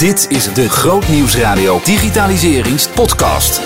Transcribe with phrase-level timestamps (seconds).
[0.00, 3.60] Dit is de Grootnieuwsradio Digitaliseringspodcast.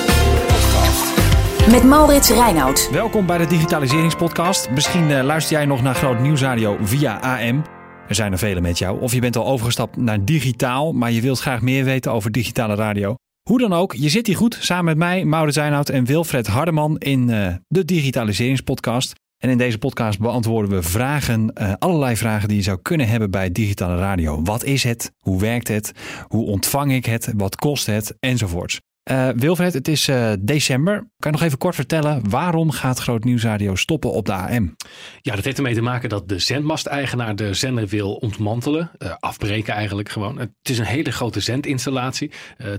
[1.70, 2.88] Met Maurits Reinoud.
[2.92, 4.70] Welkom bij de Digitaliseringspodcast.
[4.70, 7.62] Misschien uh, luister jij nog naar Groot Nieuwsradio via AM.
[8.08, 9.00] Er zijn er vele met jou.
[9.00, 12.74] Of je bent al overgestapt naar digitaal, maar je wilt graag meer weten over digitale
[12.74, 13.14] radio.
[13.42, 16.98] Hoe dan ook, je zit hier goed samen met mij, Maurits Reinoud en Wilfred Hardeman
[16.98, 19.14] in uh, de Digitaliseringspodcast.
[19.38, 23.30] En in deze podcast beantwoorden we vragen, uh, allerlei vragen die je zou kunnen hebben
[23.30, 24.42] bij digitale radio.
[24.42, 25.12] Wat is het?
[25.18, 25.92] Hoe werkt het?
[26.28, 27.32] Hoe ontvang ik het?
[27.36, 28.16] Wat kost het?
[28.20, 28.80] Enzovoorts.
[29.10, 30.94] Uh, Wilfred, het is uh, december.
[30.94, 34.76] Kan je nog even kort vertellen waarom gaat Groot Nieuwsradio stoppen op de AM?
[35.20, 38.90] Ja, dat heeft ermee te maken dat de zendmasteigenaar de zender wil ontmantelen.
[38.98, 40.38] Uh, afbreken eigenlijk gewoon.
[40.38, 42.30] Het is een hele grote zendinstallatie.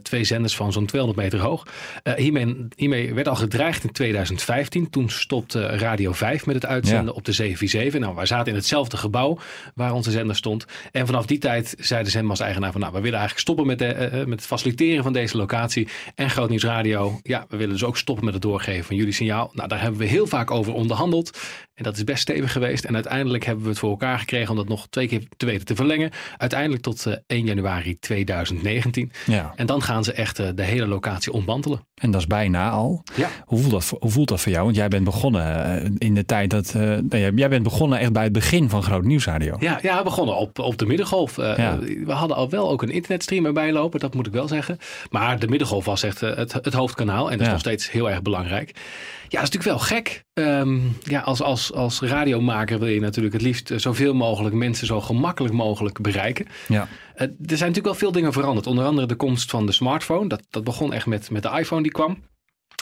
[0.01, 1.67] twee zenders van zo'n 200 meter hoog.
[2.15, 4.89] hiermee, hiermee, werd al gedreigd in 2015.
[4.89, 7.11] Toen stopte Radio 5 met het uitzenden ja.
[7.11, 7.99] op de 747.
[7.99, 9.37] Nou, wij zaten in hetzelfde gebouw
[9.75, 10.65] waar onze zender stond.
[10.91, 12.81] En vanaf die tijd zei de zendmasteigenaar van...
[12.81, 15.87] nou, we willen eigenlijk stoppen met, de, met het faciliteren van deze locatie...
[16.15, 19.13] En Groot Nieuws Radio, ja, we willen dus ook stoppen met het doorgeven van jullie
[19.13, 19.49] signaal.
[19.53, 21.37] Nou, daar hebben we heel vaak over onderhandeld.
[21.75, 22.83] En dat is best stevig geweest.
[22.83, 25.65] En uiteindelijk hebben we het voor elkaar gekregen om dat nog twee keer te weten
[25.65, 26.11] te verlengen.
[26.37, 29.11] Uiteindelijk tot uh, 1 januari 2019.
[29.25, 29.53] Ja.
[29.55, 31.85] En dan gaan ze echt uh, de hele locatie ontmantelen.
[31.95, 33.03] En dat is bijna al.
[33.15, 33.29] Ja.
[33.45, 34.63] Hoe, voelt dat, hoe voelt dat voor jou?
[34.63, 36.73] Want jij bent begonnen uh, in de tijd dat.
[36.77, 36.97] Uh,
[37.35, 39.55] jij bent begonnen echt bij het begin van Groot Nieuwsradio.
[39.59, 41.35] Ja, ja begonnen op, op de Middengolf.
[41.35, 41.79] Ja.
[41.79, 44.77] We hadden al wel ook een internetstream erbij lopen, dat moet ik wel zeggen.
[45.09, 47.31] Maar de Middengolf was echt het, het hoofdkanaal.
[47.31, 48.71] En dat is nog steeds heel erg belangrijk.
[49.29, 50.23] Ja, dat is natuurlijk wel gek.
[50.33, 55.01] Um, ja, als, als, als radiomaker wil je natuurlijk het liefst zoveel mogelijk mensen zo
[55.01, 56.47] gemakkelijk mogelijk bereiken.
[56.67, 56.87] Ja.
[57.15, 58.67] Uh, er zijn natuurlijk wel veel dingen veranderd.
[58.67, 60.29] Onder andere de komst van de smartphone.
[60.29, 62.23] Dat, dat begon echt met, met de iPhone die kwam.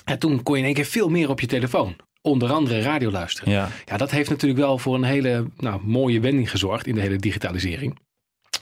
[0.05, 1.95] En toen kon je in één keer veel meer op je telefoon.
[2.21, 3.53] Onder andere radio luisteren.
[3.53, 3.69] Ja.
[3.85, 7.17] ja, dat heeft natuurlijk wel voor een hele nou, mooie wending gezorgd in de hele
[7.17, 7.99] digitalisering.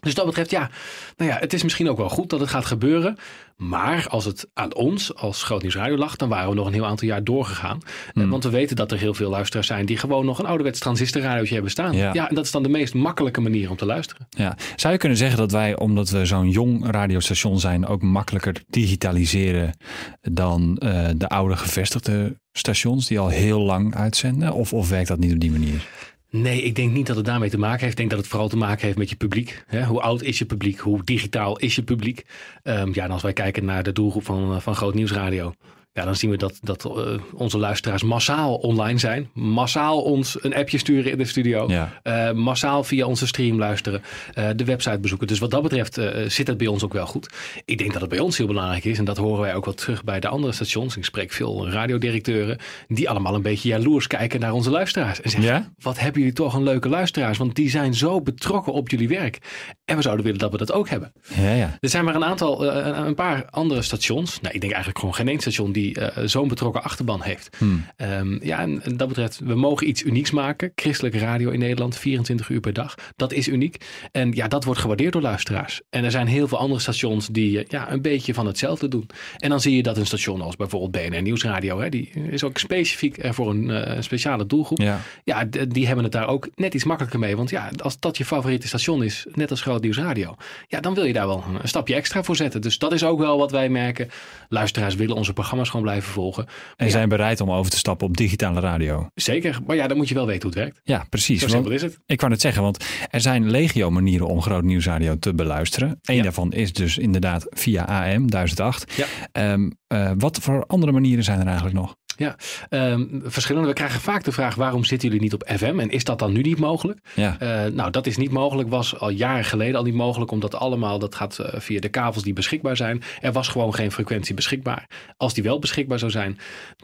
[0.01, 0.69] Dus dat betreft, ja,
[1.17, 3.17] nou ja, het is misschien ook wel goed dat het gaat gebeuren.
[3.57, 6.73] Maar als het aan ons als Groot Nieuws Radio lag, dan waren we nog een
[6.73, 7.79] heel aantal jaar doorgegaan.
[8.13, 8.29] Mm.
[8.29, 11.53] Want we weten dat er heel veel luisteraars zijn die gewoon nog een ouderwets transistorradiootje
[11.53, 11.93] hebben staan.
[11.93, 12.13] Ja.
[12.13, 14.27] ja, en dat is dan de meest makkelijke manier om te luisteren.
[14.29, 14.57] Ja.
[14.75, 19.77] Zou je kunnen zeggen dat wij, omdat we zo'n jong radiostation zijn, ook makkelijker digitaliseren
[20.21, 24.53] dan uh, de oude gevestigde stations die al heel lang uitzenden?
[24.53, 25.87] Of, of werkt dat niet op die manier?
[26.31, 27.91] Nee, ik denk niet dat het daarmee te maken heeft.
[27.91, 29.63] Ik denk dat het vooral te maken heeft met je publiek.
[29.87, 30.79] Hoe oud is je publiek?
[30.79, 32.25] Hoe digitaal is je publiek?
[32.63, 35.53] Um, ja, en als wij kijken naar de doelgroep van, van Groot Nieuwsradio
[35.93, 36.93] ja, dan zien we dat, dat uh,
[37.33, 39.29] onze luisteraars massaal online zijn.
[39.33, 41.67] Massaal ons een appje sturen in de studio.
[41.67, 42.01] Ja.
[42.03, 44.01] Uh, massaal via onze stream luisteren.
[44.37, 45.27] Uh, de website bezoeken.
[45.27, 47.29] Dus wat dat betreft zit het bij ons ook wel goed.
[47.65, 48.97] Ik denk dat het bij ons heel belangrijk is.
[48.97, 50.97] En dat horen wij ook wel terug bij de andere stations.
[50.97, 52.57] Ik spreek veel radiodirecteuren.
[52.87, 55.21] Die allemaal een beetje jaloers kijken naar onze luisteraars.
[55.21, 55.71] En zeggen, ja?
[55.77, 57.37] wat hebben jullie toch een leuke luisteraars.
[57.37, 59.37] Want die zijn zo betrokken op jullie werk.
[59.85, 61.13] En we zouden willen dat we dat ook hebben.
[61.35, 61.77] Ja, ja.
[61.79, 62.65] Er zijn maar een aantal,
[63.05, 64.39] een paar andere stations.
[64.41, 67.57] Nou, ik denk eigenlijk gewoon geen één station die die uh, zo'n betrokken achterban heeft.
[67.57, 67.85] Hmm.
[67.97, 70.71] Um, ja, en, en, dat betreft, we mogen iets unieks maken.
[70.75, 72.95] Christelijke radio in Nederland, 24 uur per dag.
[73.15, 73.85] Dat is uniek.
[74.11, 75.81] En ja, dat wordt gewaardeerd door luisteraars.
[75.89, 79.09] En er zijn heel veel andere stations die uh, ja, een beetje van hetzelfde doen.
[79.37, 82.57] En dan zie je dat een station als bijvoorbeeld BNR Nieuwsradio, hè, die is ook
[82.57, 84.79] specifiek er voor een uh, speciale doelgroep.
[84.79, 87.35] Ja, ja die hebben het daar ook net iets makkelijker mee.
[87.35, 90.35] Want ja, als dat je favoriete station is, net als Groot Nieuwsradio,
[90.67, 92.61] ja, dan wil je daar wel een stapje extra voor zetten.
[92.61, 94.09] Dus dat is ook wel wat wij merken.
[94.49, 96.45] Luisteraars willen onze programma's gewoon blijven volgen.
[96.75, 99.07] En ja, zijn bereid om over te stappen op digitale radio.
[99.15, 100.81] Zeker, maar ja, dan moet je wel weten hoe het werkt.
[100.83, 101.41] Ja, precies.
[101.41, 101.99] Zo simpel is het.
[102.05, 105.99] Ik wou het zeggen, want er zijn legio manieren om groot nieuwsradio te beluisteren.
[106.01, 106.23] Eén ja.
[106.23, 108.93] daarvan is dus inderdaad via AM 1008.
[108.95, 109.51] Ja.
[109.53, 111.95] Um, uh, wat voor andere manieren zijn er eigenlijk nog?
[112.21, 112.35] Ja,
[112.69, 113.67] um, verschillende.
[113.67, 115.79] We krijgen vaak de vraag: waarom zitten jullie niet op FM?
[115.79, 116.99] En is dat dan nu niet mogelijk?
[117.15, 117.37] Ja.
[117.41, 118.69] Uh, nou, dat is niet mogelijk.
[118.69, 122.23] Was al jaren geleden al niet mogelijk, omdat allemaal dat gaat uh, via de kavels
[122.23, 123.01] die beschikbaar zijn.
[123.21, 124.87] Er was gewoon geen frequentie beschikbaar.
[125.17, 126.37] Als die wel beschikbaar zou zijn,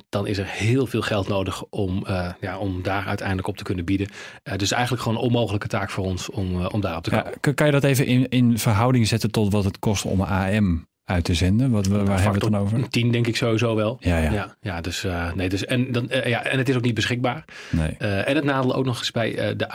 [0.10, 3.64] dan is er heel veel geld nodig om, uh, ja, om daar uiteindelijk op te
[3.64, 4.08] kunnen bieden.
[4.56, 7.34] dus eigenlijk gewoon een onmogelijke taak voor ons om, om daarop te komen.
[7.42, 10.88] Ja, kan je dat even in, in verhouding zetten tot wat het kost om AM
[11.08, 11.72] uit te zenden?
[11.72, 12.90] Wat, waar nou, hebben we het dan over?
[12.90, 13.98] Tien denk ik sowieso wel.
[14.00, 14.32] Ja, ja.
[14.32, 16.94] ja, ja dus, uh, nee, dus en, dan, uh, ja, en het is ook niet
[16.94, 17.46] beschikbaar.
[17.70, 17.96] Nee.
[18.00, 19.68] Uh, en het nadeel ook nog eens bij de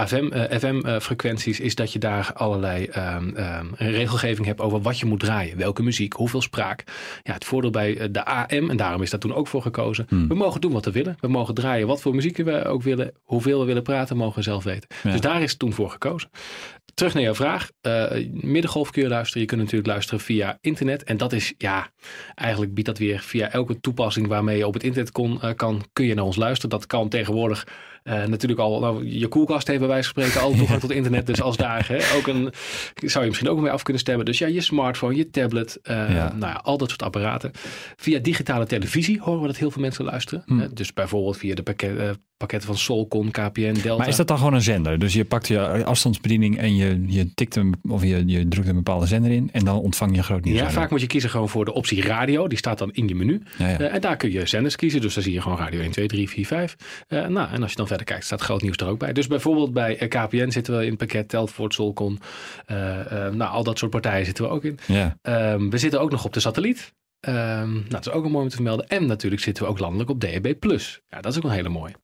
[0.58, 5.56] FM-frequenties is dat je daar allerlei um, um, regelgeving hebt over wat je moet draaien.
[5.56, 6.84] Welke muziek, hoeveel spraak.
[7.23, 10.06] Ja, het voordeel bij de AM, en daarom is dat toen ook voor gekozen.
[10.08, 10.28] Hmm.
[10.28, 11.17] We mogen doen wat we willen.
[11.20, 13.12] We mogen draaien wat voor muziek we ook willen.
[13.23, 14.88] Hoeveel we willen praten, mogen we zelf weten.
[15.02, 15.11] Ja.
[15.11, 16.31] Dus daar is het toen voor gekozen.
[16.94, 17.70] Terug naar jouw vraag.
[18.31, 19.43] middengolf kun je luisteren.
[19.43, 21.05] Je kunt natuurlijk luisteren via internet.
[21.05, 21.90] En dat is, ja,
[22.34, 25.84] eigenlijk biedt dat weer via elke toepassing waarmee je op het internet kon, uh, kan,
[25.92, 26.70] kun je naar ons luisteren.
[26.70, 27.66] Dat kan tegenwoordig
[28.04, 31.26] Uh, natuurlijk al, nou, je koelkast heeft bij wijze van spreken al toegang tot internet.
[31.26, 32.52] Dus als daar hè, ook een,
[32.94, 34.24] zou je misschien ook mee af kunnen stemmen.
[34.24, 37.50] Dus ja, je smartphone, je tablet, uh, Nou ja, al dat soort apparaten.
[37.96, 40.42] Via digitale televisie horen we dat heel veel mensen luisteren.
[40.46, 40.68] Hm.
[40.72, 43.96] dus bijvoorbeeld via de pakket, pakketten van Solcon, KPN, Delta.
[43.96, 44.98] Maar is dat dan gewoon een zender?
[44.98, 48.74] Dus je pakt je afstandsbediening en je, je tikt hem of je, je drukt een
[48.74, 50.58] bepaalde zender in en dan ontvang je groot nieuws.
[50.58, 52.48] Ja, vaak moet je kiezen gewoon voor de optie radio.
[52.48, 53.42] Die staat dan in je menu.
[53.58, 53.80] Ja, ja.
[53.80, 55.00] Uh, en daar kun je zenders kiezen.
[55.00, 56.76] Dus dan zie je gewoon radio 1, 2, 3, 4, 5.
[57.08, 59.12] Uh, nou, en als je dan verder kijkt, staat groot nieuws er ook bij.
[59.12, 62.18] Dus bijvoorbeeld bij uh, KPN zitten we in het pakket, Telfort, Solcon.
[62.70, 62.76] Uh,
[63.28, 64.78] nou, al dat soort partijen zitten we ook in.
[64.86, 65.16] Ja.
[65.22, 66.92] Um, we zitten ook nog op de satelliet.
[67.28, 67.32] Um,
[67.72, 68.88] nou, dat is ook een mooi om te vermelden.
[68.88, 70.46] En natuurlijk zitten we ook landelijk op DAB+.
[71.08, 71.94] Ja, dat is ook een hele mooie.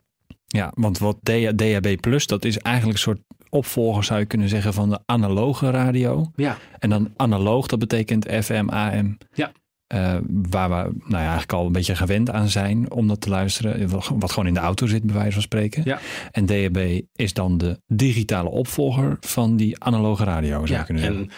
[0.49, 4.75] Ja, want wat DAB Plus, dat is eigenlijk een soort opvolger, zou je kunnen zeggen,
[4.75, 6.31] van de analoge radio.
[6.37, 6.57] Ja.
[6.79, 9.19] En dan analoog, dat betekent FM, AM.
[9.33, 9.53] Ja.
[9.95, 10.17] Uh,
[10.51, 13.91] waar we nou ja, eigenlijk al een beetje gewend aan zijn om dat te luisteren.
[14.19, 15.83] Wat gewoon in de auto zit, bij wijze van spreken.
[15.85, 15.99] Ja.
[16.31, 20.67] En DAB is dan de digitale opvolger van die analoge radio.
[20.67, 21.31] Zou ja, kunnen en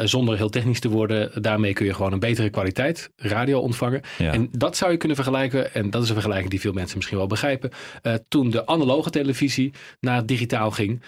[0.00, 4.00] uh, zonder heel technisch te worden, daarmee kun je gewoon een betere kwaliteit radio ontvangen.
[4.18, 4.32] Ja.
[4.32, 7.18] En dat zou je kunnen vergelijken, en dat is een vergelijking die veel mensen misschien
[7.18, 7.70] wel begrijpen.
[8.02, 11.02] Uh, toen de analoge televisie naar digitaal ging,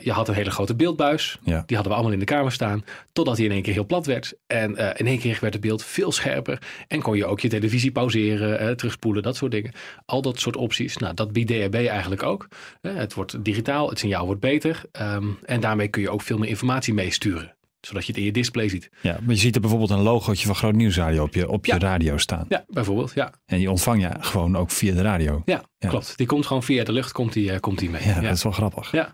[0.00, 1.38] je had een hele grote beeldbuis.
[1.42, 2.84] Die hadden we allemaal in de kamer staan.
[3.12, 4.34] Totdat die in één keer heel plat werd.
[4.46, 6.62] En in één keer werd het beeld veel scherper scherper.
[6.88, 9.72] En kon je ook je televisie pauzeren, eh, terugspoelen, dat soort dingen.
[10.06, 10.96] Al dat soort opties.
[10.96, 12.48] Nou, dat biedt DHB eigenlijk ook.
[12.80, 14.82] het wordt digitaal, het signaal wordt beter.
[15.00, 17.54] Um, en daarmee kun je ook veel meer informatie meesturen
[17.86, 18.90] zodat je het in je display ziet.
[19.00, 21.78] Ja, maar je ziet er bijvoorbeeld een logootje van Groot Nieuwsradio op je, op je
[21.78, 22.46] radio staan.
[22.48, 23.32] Ja, bijvoorbeeld, ja.
[23.46, 25.42] En die ontvang je gewoon ook via de radio.
[25.44, 26.16] Ja, klopt.
[26.16, 28.02] Die komt gewoon via de lucht, komt die, uh, komt die mee.
[28.04, 28.92] Ja, dat is wel grappig.
[28.92, 29.12] Ja,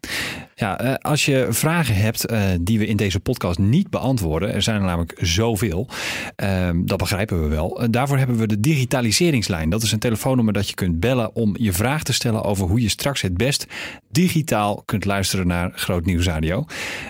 [0.54, 4.62] ja uh, als je vragen hebt uh, die we in deze podcast niet beantwoorden, er
[4.62, 5.88] zijn er namelijk zoveel,
[6.36, 7.86] ehm, dat begrijpen we wel.
[7.90, 9.70] daarvoor hebben we de digitaliseringslijn.
[9.70, 12.80] Dat is een telefoonnummer dat je kunt bellen om je vraag te stellen over hoe
[12.80, 13.66] je straks het best
[14.10, 16.64] digitaal kunt luisteren naar Groot Nieuwsradio.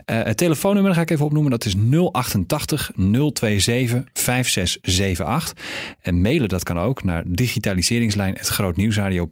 [0.05, 1.75] het telefoonnummer ga ik even opnoemen dat is
[2.13, 5.53] 088 027 5678.
[6.01, 9.29] En mailen dat kan ook naar digitaliseringslijn.grootnieuwsradio.nl.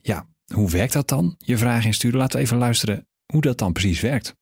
[0.00, 1.34] Ja, hoe werkt dat dan?
[1.38, 2.18] Je vraag insturen.
[2.18, 4.34] Laten we even luisteren hoe dat dan precies werkt.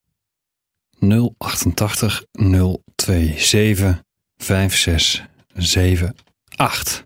[1.38, 4.02] 088 027
[4.36, 7.04] 5678.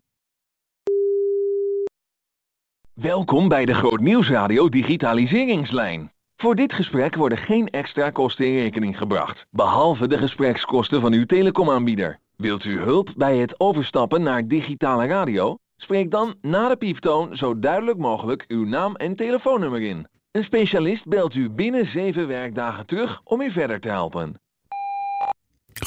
[2.95, 6.13] Welkom bij de Groot Nieuwsradio Digitaliseringslijn.
[6.37, 11.27] Voor dit gesprek worden geen extra kosten in rekening gebracht, behalve de gesprekskosten van uw
[11.27, 12.19] telecomaanbieder.
[12.37, 15.59] Wilt u hulp bij het overstappen naar digitale radio?
[15.85, 20.07] Spreek dan na de pieptoon zo duidelijk mogelijk uw naam en telefoonnummer in.
[20.31, 24.41] Een specialist belt u binnen 7 werkdagen terug om u verder te helpen.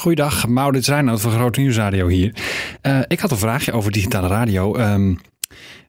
[0.00, 2.34] Goeiedag, Maurits Reinoud van Groot Nieuwsradio hier.
[2.82, 4.76] Uh, ik had een vraagje over digitale radio.
[4.76, 5.18] Um,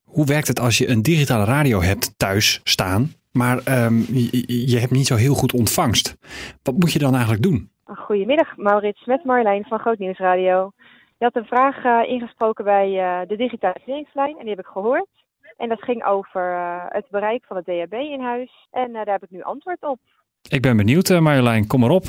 [0.03, 4.79] hoe werkt het als je een digitale radio hebt thuis staan maar um, je, je,
[4.79, 6.17] hebt niet zo heel goed ontvangst.
[6.63, 7.69] Wat moet je dan eigenlijk doen?
[7.83, 10.71] Goedemiddag, Maurits met Marjolein van Groot Radio.
[11.19, 15.07] Je had een vraag uh, ingesproken bij uh, de digitaliseringslijn en die heb ik gehoord.
[15.57, 18.67] En dat ging over uh, het bereik van het DHB in huis.
[18.71, 19.99] En daar heb ik nu antwoord op.
[20.49, 21.67] Ik ben benieuwd, Marjolein.
[21.67, 22.03] Kom maar op.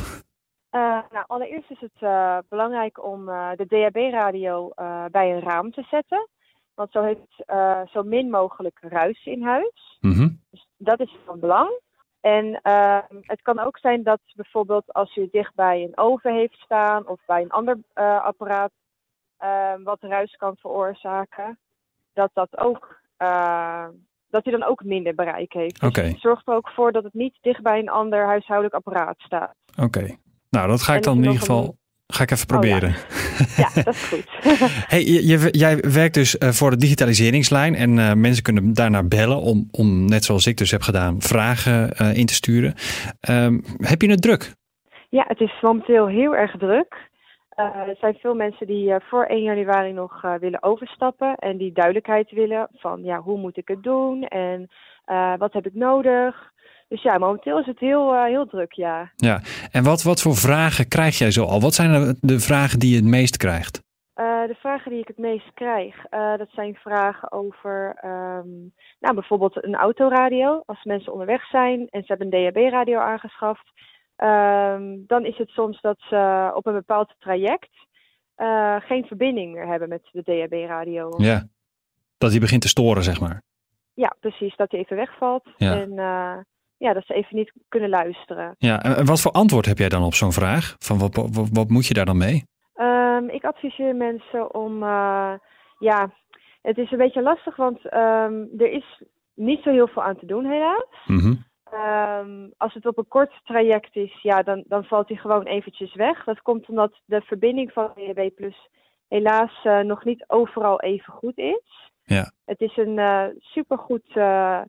[0.71, 3.27] nou, allereerst is het belangrijk om
[3.57, 4.73] de DHB-radio
[5.11, 6.29] bij een raam te zetten.
[6.75, 7.45] Want zo heeft
[7.93, 9.99] zo min mogelijk ruis in huis.
[10.01, 11.81] Mm dus dat is van belang.
[12.21, 16.59] En uh, het kan ook zijn dat bijvoorbeeld als je dicht bij een oven heeft
[16.59, 18.73] staan of bij een ander uh, apparaat
[19.85, 21.59] wat ruis kan veroorzaken,
[22.13, 23.87] dat dat ook uh,
[24.31, 25.83] dat hij dan ook minder bereik heeft.
[25.83, 26.11] Okay.
[26.11, 29.55] Dus zorg er ook voor dat het niet dicht bij een ander huishoudelijk apparaat staat.
[29.83, 30.17] Oké.
[30.51, 31.79] Nou, dat ga ik dan in ieder geval
[32.13, 32.89] Ga ik even proberen.
[32.89, 33.83] Oh, ja.
[33.83, 34.29] dat is goed.
[34.93, 39.37] hey, je, jij werkt dus uh, voor de digitaliseringslijn en uh, mensen kunnen daarnaar bellen
[39.41, 42.75] om, om, net zoals ik dus heb gedaan, vragen uh, in te sturen.
[43.31, 44.55] Um, heb je het druk?
[45.09, 47.10] Ja, het is momenteel heel erg druk.
[47.65, 52.69] Er zijn veel mensen die voor 1 januari nog willen overstappen en die duidelijkheid willen
[52.75, 54.69] van ja, hoe moet ik het doen en
[55.39, 56.51] wat heb ik nodig.
[56.91, 59.11] Dus ja, momenteel is het heel, uh, heel druk, ja.
[59.17, 59.41] Ja,
[59.71, 61.61] en wat, wat voor vragen krijg jij zo al?
[61.61, 63.83] Wat zijn de vragen die je het meest krijgt?
[64.21, 69.15] Uh, de vragen die ik het meest krijg, uh, dat zijn vragen over um, nou,
[69.15, 70.63] bijvoorbeeld een autoradio.
[70.67, 73.71] Als mensen onderweg zijn en ze hebben een DHB-radio aangeschaft,
[74.23, 77.89] um, dan is het soms dat ze op een bepaald traject
[78.79, 81.15] geen verbinding meer hebben met de DHB-radio.
[81.17, 81.47] Ja,
[82.19, 83.43] dat die begint te storen, zeg maar.
[83.95, 85.49] Ja, precies, dat die even wegvalt.
[85.57, 85.81] Ja.
[85.81, 85.99] En
[86.81, 88.55] ja, dat ze even niet kunnen luisteren.
[88.59, 90.75] Ja, en wat voor antwoord heb jij dan op zo'n vraag?
[90.79, 92.45] Van wat, wat, wat, moet je daar dan mee?
[92.75, 95.33] Um, ik adviseer mensen om, uh,
[95.79, 96.13] ja,
[96.63, 99.03] het is een beetje lastig, want um, er is
[99.35, 100.87] niet zo heel veel aan te doen, helaas.
[101.07, 101.35] Mhm.
[101.73, 105.95] Ehm, als het op een kort traject is, ja, dan, dan valt hij gewoon eventjes
[105.95, 106.25] weg.
[106.25, 108.69] Dat komt omdat de verbinding van DHB Plus
[109.09, 111.91] helaas uh, nog niet overal even goed is.
[112.03, 112.33] Ja.
[112.45, 114.61] Het is een uh, supergoed, uh,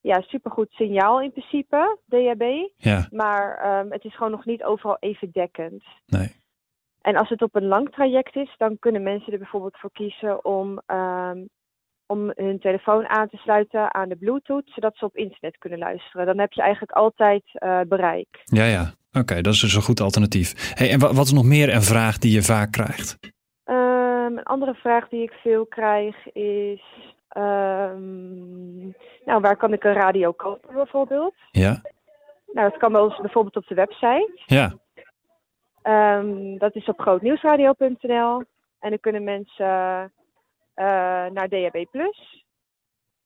[0.00, 2.68] ja, supergoed signaal in principe, DHB.
[2.76, 3.08] Ja.
[3.10, 5.84] Maar um, het is gewoon nog niet overal even dekkend.
[6.06, 6.44] Nee.
[7.00, 10.44] En als het op een lang traject is, dan kunnen mensen er bijvoorbeeld voor kiezen
[10.44, 11.48] om um,
[12.06, 16.26] om hun telefoon aan te sluiten aan de Bluetooth, zodat ze op internet kunnen luisteren.
[16.26, 18.42] Dan heb je eigenlijk altijd uh, bereik.
[18.44, 18.92] Ja, ja.
[19.12, 20.74] Oké, dat is dus een goed alternatief.
[20.74, 23.18] Hey, en wat is nog meer een vraag die je vaak krijgt?
[23.64, 26.82] Um, een andere vraag die ik veel krijg is...
[27.36, 28.94] Um,
[29.24, 31.34] nou, waar kan ik een radio kopen bijvoorbeeld?
[31.50, 31.80] Ja.
[32.52, 34.40] Nou, dat kan bij ons bijvoorbeeld op de website.
[34.46, 34.72] Ja.
[36.18, 38.42] Um, dat is op grootnieuwsradio.nl.
[38.80, 40.12] En dan kunnen mensen
[41.32, 41.84] naar DHB.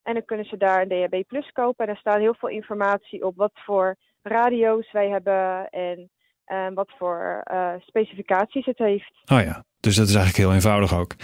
[0.03, 1.87] En dan kunnen ze daar een DHB Plus kopen.
[1.87, 6.11] En daar staat heel veel informatie op wat voor radio's wij hebben en
[6.47, 9.13] uh, wat voor uh, specificaties het heeft.
[9.33, 11.15] Oh ja, dus dat is eigenlijk heel eenvoudig ook.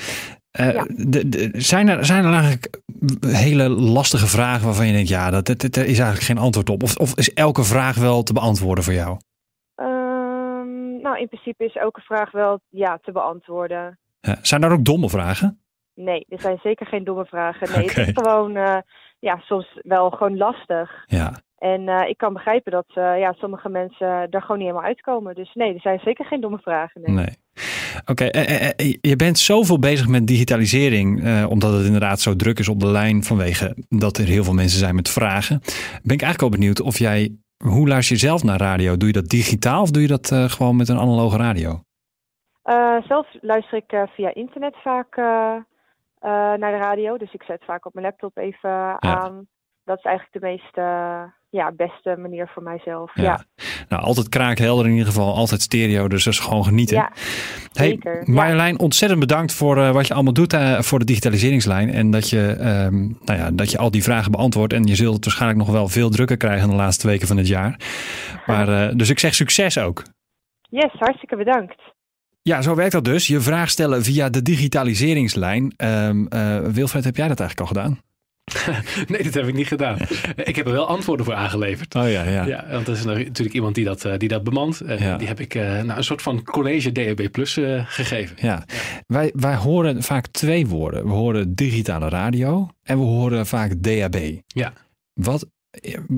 [0.50, 0.87] Ja.
[0.88, 2.80] De, de, zijn, er, zijn er eigenlijk
[3.26, 6.83] hele lastige vragen waarvan je denkt, ja, dat, dat, dat is eigenlijk geen antwoord op?
[6.83, 9.16] Of, of is elke vraag wel te beantwoorden voor jou?
[9.76, 13.99] Um, nou, in principe is elke vraag wel ja, te beantwoorden.
[14.21, 14.38] Ja.
[14.42, 15.61] Zijn er ook domme vragen?
[15.97, 17.69] Nee, er zijn zeker geen domme vragen.
[17.73, 18.76] Nee, het is gewoon uh,
[19.19, 21.05] ja, soms wel gewoon lastig.
[21.07, 21.33] Ja.
[21.59, 25.35] En uh, ik kan begrijpen dat uh, ja, sommige mensen er gewoon niet helemaal uitkomen.
[25.35, 27.00] Dus nee, er zijn zeker geen domme vragen.
[27.05, 27.15] Nee.
[27.15, 27.37] nee.
[28.07, 28.99] Oké, okay.
[29.00, 33.25] je bent zoveel bezig met digitalisering, omdat het inderdaad zo druk is op de lijn
[33.25, 35.61] vanwege dat er heel veel mensen zijn met vragen.
[36.03, 38.97] Ben ik eigenlijk wel benieuwd of jij, hoe luister je zelf naar radio?
[38.97, 41.81] Doe je dat digitaal of doe je dat gewoon met een analoge radio?
[43.09, 45.17] Zelf luister ik via internet vaak
[46.23, 47.16] uh, naar de radio.
[47.16, 48.99] Dus ik zet vaak op mijn laptop even ja.
[48.99, 49.46] aan.
[49.85, 50.76] Dat is eigenlijk de meest
[51.50, 53.14] ja, beste manier voor mijzelf.
[53.14, 53.23] Ja.
[53.23, 53.44] ja.
[53.88, 55.35] Nou, altijd kraakhelder in ieder geval.
[55.35, 56.96] Altijd stereo, dus dat is gewoon genieten.
[56.96, 57.12] Ja,
[57.70, 58.14] zeker.
[58.14, 61.90] Hey, Marjolein, ontzettend bedankt voor wat je allemaal doet voor de digitaliseringslijn.
[61.90, 62.56] En dat je,
[62.90, 64.73] um, nou ja, dat je al die vragen beantwoordt.
[64.73, 67.49] En je zult het waarschijnlijk nog wel veel drukker krijgen de laatste weken van het
[67.49, 67.76] jaar.
[68.46, 70.02] Maar, dus ik zeg succes ook.
[70.68, 71.94] Yes, hartstikke bedankt.
[72.47, 73.26] Ja, zo werkt dat dus.
[73.26, 75.75] Je vraag stellen via de digitaliseringslijn.
[75.76, 78.00] Um, uh, Wilfred, heb jij dat eigenlijk al gedaan?
[79.12, 79.99] nee, dat heb ik niet gedaan.
[80.50, 81.95] ik heb er wel antwoorden voor aangeleverd.
[81.95, 82.47] Oh ja, ja.
[82.47, 84.81] ja want er is natuurlijk iemand die dat, die dat bemant.
[84.81, 85.17] En ja.
[85.17, 88.37] die heb ik uh, nou, een soort van college DAB Plus uh, gegeven.
[88.41, 88.65] Ja.
[88.67, 88.75] ja.
[89.07, 91.05] Wij, wij horen vaak twee woorden.
[91.05, 94.17] We horen digitale radio en we horen vaak DAB.
[94.47, 94.73] Ja.
[95.12, 95.47] Wat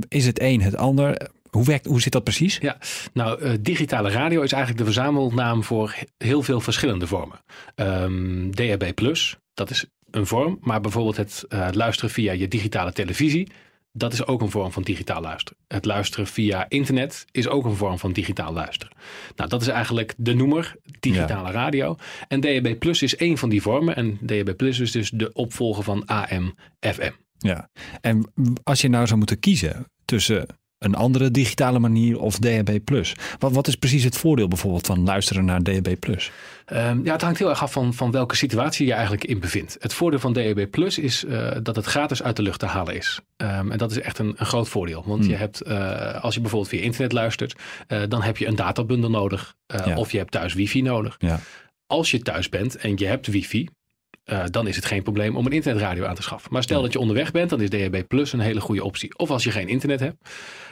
[0.09, 1.31] is het een het ander?
[1.51, 2.59] Hoe, werkt, hoe zit dat precies?
[2.61, 2.79] Ja,
[3.13, 7.41] nou, uh, digitale radio is eigenlijk de verzamelnaam voor heel veel verschillende vormen.
[7.75, 12.93] Um, DAB Plus, dat is een vorm, maar bijvoorbeeld het uh, luisteren via je digitale
[12.93, 13.49] televisie,
[13.93, 15.59] dat is ook een vorm van digitaal luisteren.
[15.69, 18.97] Het luisteren via internet is ook een vorm van digitaal luisteren.
[19.37, 21.53] Nou, dat is eigenlijk de noemer, digitale ja.
[21.53, 21.97] radio.
[22.29, 23.97] En DAB Plus is één van die vormen.
[23.97, 27.13] En DAB Plus is dus de opvolger van AM, FM.
[27.39, 30.47] Ja, en als je nou zou moeten kiezen tussen
[30.79, 32.79] een andere digitale manier of DAB+.
[33.39, 35.89] Wat, wat is precies het voordeel bijvoorbeeld van luisteren naar DAB+.
[35.89, 39.77] Um, ja, het hangt heel erg af van, van welke situatie je eigenlijk in bevindt.
[39.81, 42.97] Het voordeel van DAB Plus is uh, dat het gratis uit de lucht te halen
[42.97, 43.21] is.
[43.37, 45.03] Um, en dat is echt een, een groot voordeel.
[45.07, 45.31] Want hmm.
[45.31, 47.55] je hebt, uh, als je bijvoorbeeld via internet luistert,
[47.89, 49.55] uh, dan heb je een databundel nodig.
[49.67, 49.97] Ja.
[49.97, 51.17] Of je hebt thuis wifi nodig.
[51.19, 51.41] Ja.
[51.87, 53.69] Als je thuis bent en je hebt wifi,
[54.31, 56.53] uh, dan is het geen probleem om een internetradio aan te schaffen.
[56.53, 59.19] Maar stel dat je onderweg bent, dan is DHB Plus een hele goede optie.
[59.19, 60.17] Of als je geen internet hebt.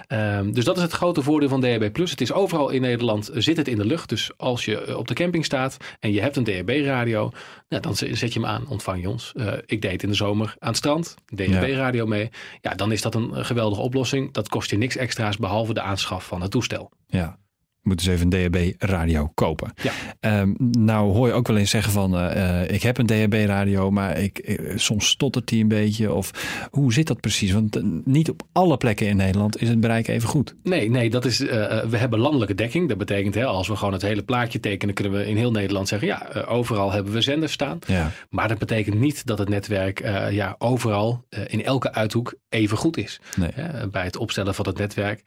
[0.08, 2.10] Um, dus dat is het grote voordeel van DHB Plus.
[2.10, 4.08] Het is overal in Nederland, zit het in de lucht.
[4.08, 7.30] Dus als je op de camping staat en je hebt een DHB radio,
[7.68, 9.32] nou, dan zet je hem aan, ontvang je ons.
[9.36, 12.08] Uh, ik deed in de zomer aan het strand, DHB radio ja.
[12.08, 12.30] mee.
[12.60, 14.32] Ja, dan is dat een geweldige oplossing.
[14.32, 16.90] Dat kost je niks extra's behalve de aanschaf van het toestel.
[17.06, 17.38] Ja,
[17.86, 19.72] moet dus even een DHB-radio kopen.
[19.82, 20.40] Ja.
[20.40, 24.18] Um, nou hoor je ook wel eens zeggen van, uh, ik heb een DHB-radio, maar
[24.18, 26.12] ik, ik, soms stottert die een beetje.
[26.12, 26.30] Of
[26.70, 27.52] hoe zit dat precies?
[27.52, 30.54] Want uh, niet op alle plekken in Nederland is het bereik even goed.
[30.62, 31.48] Nee, nee, dat is, uh,
[31.84, 32.88] we hebben landelijke dekking.
[32.88, 35.88] Dat betekent, hè, als we gewoon het hele plaatje tekenen, kunnen we in heel Nederland
[35.88, 37.78] zeggen, ja, overal hebben we zenders staan.
[37.86, 38.10] Ja.
[38.30, 40.00] Maar dat betekent niet dat het netwerk
[40.30, 43.20] ja, overal in elke uithoek even goed is.
[43.36, 43.50] Nee.
[43.90, 45.22] bij het opstellen van het netwerk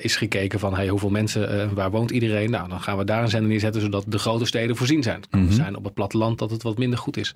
[0.00, 2.50] is gekeken van, hey, hoeveel mensen, waar wonen woont iedereen.
[2.50, 5.16] Nou, dan gaan we daar een zender neerzetten zodat de grote steden voorzien zijn.
[5.16, 7.34] Het kan mm zijn op het platteland dat het wat minder goed is.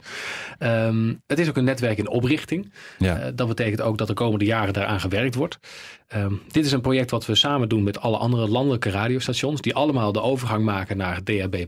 [0.58, 2.72] Ehm, het is ook een netwerk in oprichting.
[2.98, 3.18] Ja.
[3.18, 5.58] Uh, dat betekent ook dat de komende jaren daaraan gewerkt wordt.
[6.08, 9.74] Ehm, dit is een project wat we samen doen met alle andere landelijke radiostations, die
[9.74, 11.66] allemaal de overgang maken naar DAB+.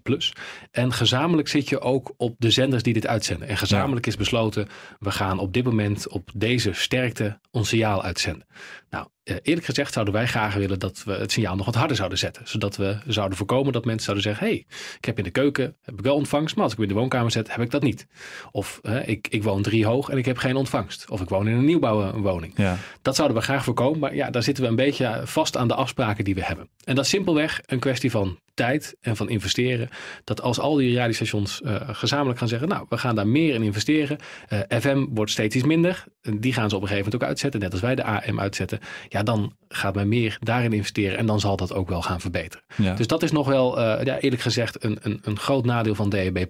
[0.71, 3.49] En gezamenlijk zit je ook op de zenders die dit uitzenden.
[3.49, 4.69] En gezamenlijk is besloten,
[4.99, 8.47] we gaan op dit moment op deze sterkte ons signaal uitzenden.
[8.91, 11.97] Nou, eh, eerlijk gezegd zouden wij graag willen dat we het signaal nog wat harder
[11.97, 12.49] zouden zetten.
[12.49, 14.67] Zodat we zouden voorkomen dat mensen zouden zeggen, hey,
[14.97, 17.01] ik heb in de keuken heb ik wel ontvangst, maar als ik hem in de
[17.01, 18.07] woonkamer zet, heb ik dat niet.
[18.51, 21.11] Of ik, ik woon drie hoog en ik heb geen ontvangst.
[21.11, 22.53] Of ik woon in een nieuwbouwwoning.
[22.57, 22.77] Ja.
[23.03, 25.75] Dat zouden we graag voorkomen, maar ja, daar zitten we een beetje vast aan de
[25.75, 26.69] afspraken die we hebben.
[26.85, 29.89] En dat is simpelweg een kwestie van tijd en van investeren.
[30.25, 33.63] Dat als al die radiostations uh, gezamenlijk gaan zeggen, nou, we gaan daar meer in
[33.63, 34.19] investeren.
[34.49, 36.05] Uh, eh, FM wordt steeds iets minder.
[36.23, 38.41] En die gaan ze op een gegeven moment ook uitzetten, net als wij de AM
[38.41, 38.79] uitzetten.
[39.09, 42.65] Ja, dan gaat men meer daarin investeren en dan zal dat ook wel gaan verbeteren.
[42.97, 46.09] Dus dat is nog wel, uh, ja, eerlijk gezegd, een, een, een groot nadeel van
[46.09, 46.47] DAB+.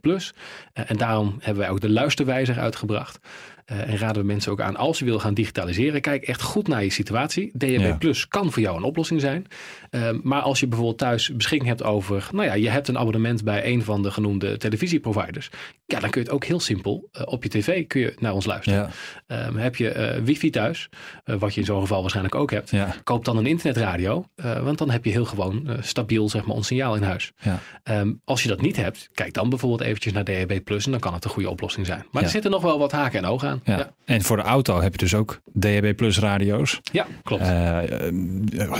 [0.72, 3.18] en daarom hebben wij ook de luisterwijzer uitgebracht.
[3.72, 6.68] Uh, en raden we mensen ook aan, als je wil gaan digitaliseren, kijk echt goed
[6.68, 7.50] naar je situatie.
[7.58, 9.46] DHB Plus kan voor jou een oplossing zijn.
[9.90, 13.44] Uh, maar als je bijvoorbeeld thuis beschikking hebt over, nou ja, je hebt een abonnement
[13.44, 15.50] bij een van de genoemde televisieproviders.
[15.86, 18.32] Ja, dan kun je het ook heel simpel uh, op je tv kun je naar
[18.32, 18.90] ons luisteren.
[19.26, 19.46] Ja.
[19.46, 20.88] Um, heb je wifi thuis,
[21.24, 22.94] wat je in zo'n geval waarschijnlijk ook hebt, ja.
[23.04, 24.24] koop dan een internetradio.
[24.62, 27.32] want dan heb je heel gewoon stabiel zeg maar ons signaal in huis.
[27.84, 31.00] Um, als je dat niet hebt, kijk dan bijvoorbeeld eventjes naar DHB Plus en dan
[31.00, 32.06] kan het een goede oplossing zijn.
[32.10, 33.60] Maar er zitten nog wel wat haken en ogen aan.
[33.64, 33.92] Ja.
[34.04, 36.80] En voor de auto heb je dus ook DHB Plus radio's.
[36.92, 37.44] Ja, klopt.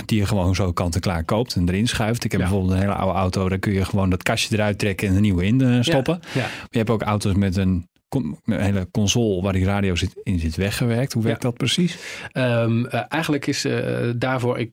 [0.05, 2.23] Die je gewoon zo kant-en-klaar koopt en erin schuift.
[2.23, 3.49] Ik heb bijvoorbeeld een hele oude auto.
[3.49, 6.19] Daar kun je gewoon dat kastje eruit trekken en een nieuwe in uh, stoppen.
[6.33, 6.47] Ja.
[6.69, 10.55] Je hebt ook auto's met een een hele console waar die radio zit, in zit
[10.55, 11.13] weggewerkt.
[11.13, 11.97] Hoe werkt dat precies?
[12.33, 14.71] Um, uh, eigenlijk is uh, daarvoor, ik,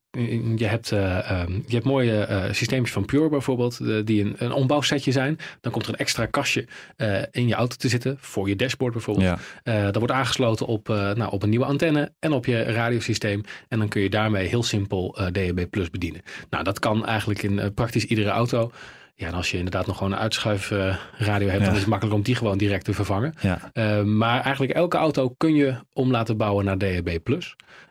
[0.57, 5.13] je, hebt, uh, um, je hebt mooie systeempjes van Pure bijvoorbeeld, die een, een ombouwsetje
[5.13, 5.39] zijn.
[5.61, 6.67] Dan komt er een extra kastje
[7.31, 9.39] in je auto te zitten, voor je dashboard bijvoorbeeld.
[9.65, 9.85] Ja.
[9.85, 13.43] dat wordt aangesloten op, nou, op een nieuwe antenne en op je radiosysteem.
[13.69, 16.23] En dan kun je daarmee heel simpel DAB Plus bedienen.
[16.51, 18.71] Nou, dat kan eigenlijk in praktisch iedere auto.
[19.19, 22.23] Ja, en als je inderdaad nog gewoon een uitschuifradio hebt, dan is het makkelijk om
[22.23, 23.35] die gewoon direct te vervangen.
[23.41, 23.71] Ja.
[23.73, 27.19] Uh, maar eigenlijk elke auto kun je om laten bouwen naar DAB+.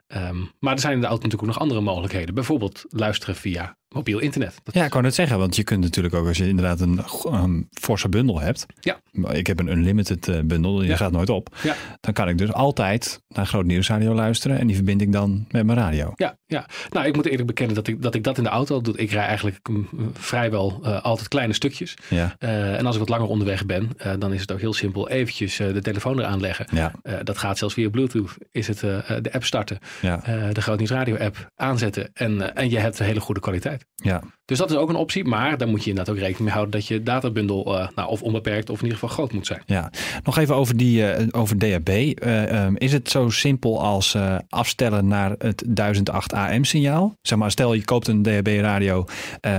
[0.07, 2.35] Um, maar er zijn in de auto natuurlijk ook nog andere mogelijkheden.
[2.35, 4.53] Bijvoorbeeld luisteren via mobiel internet.
[4.63, 7.67] ja, ik kan het zeggen, want je kunt natuurlijk ook als je inderdaad een, een
[7.71, 8.65] forse bundel hebt.
[8.79, 8.99] Ja.
[9.31, 11.55] Ik heb een unlimited uh, bundel, die gaat nooit op.
[11.63, 11.75] Ja.
[11.99, 15.65] Dan kan ik dus altijd naar Groot Nieuwsradio luisteren en die verbind ik dan met
[15.65, 16.13] mijn radio.
[16.15, 16.65] Ja, ja.
[16.89, 18.97] nou ik moet eerlijk bekennen dat ik dat, ik dat in de auto doe.
[18.97, 21.93] Ik rij eigenlijk mm, vrijwel uh, altijd kleine stukjes.
[22.09, 22.35] Ja.
[22.39, 25.57] Uh, en als ik wat langer onderweg ben, dan is het ook heel simpel eventjes
[25.57, 26.67] de telefoon eraan leggen.
[26.71, 26.91] Ja.
[27.23, 28.37] dat gaat zelfs via Bluetooth.
[28.51, 30.17] Is het de app starten, ja.
[30.53, 33.76] de Groot Nieuwsradio app aanzetten en, en je hebt een hele goede kwaliteit.
[33.95, 34.21] Ja.
[34.47, 36.79] Dus dat is ook een optie, maar daar moet je inderdaad ook rekening mee houden
[36.79, 39.61] dat je databundel uh, nou, of onbeperkt of in ieder geval groot moet zijn.
[39.65, 39.91] Ja,
[40.23, 41.89] nog even over, die, uh, over DHB.
[41.89, 44.17] Uh, um, is het zo simpel als
[44.49, 47.17] afstellen naar het 1008 AM signaal?
[47.21, 49.05] Zeg maar, stel je koopt een DHB radio,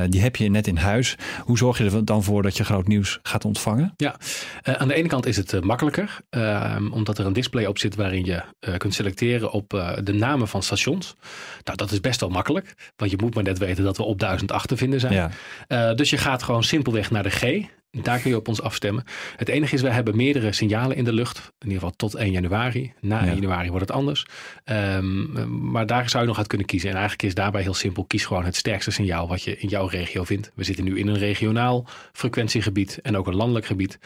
[0.08, 1.16] die heb je net in huis.
[1.44, 3.92] Hoe zorg je er dan voor dat je groot nieuws gaat ontvangen?
[3.96, 4.16] Ja,
[4.62, 8.24] aan de ene kant is het makkelijker, ehm, omdat er een display op zit waarin
[8.24, 8.42] je
[8.76, 9.68] kunt selecteren op
[10.02, 11.16] de namen van stations.
[11.64, 14.18] Nou, dat is best wel makkelijk, want je moet maar net weten dat we op
[14.18, 15.12] 1008 te vinden zijn.
[15.12, 15.30] Ja.
[15.68, 17.42] Uh, dus je gaat gewoon simpelweg naar de G.
[17.90, 19.04] Daar kun je op ons afstemmen.
[19.36, 21.38] Het enige is, we hebben meerdere signalen in de lucht.
[21.38, 22.92] In ieder geval tot 1 januari.
[23.00, 24.26] Na 1 januari wordt het anders.
[24.64, 26.88] Um, maar daar zou je nog uit kunnen kiezen.
[26.90, 28.04] En eigenlijk is daarbij heel simpel.
[28.04, 30.52] Kies gewoon het sterkste signaal wat je in jouw regio vindt.
[30.54, 32.98] We zitten nu in een regionaal frequentiegebied.
[33.02, 33.98] En ook een landelijk gebied.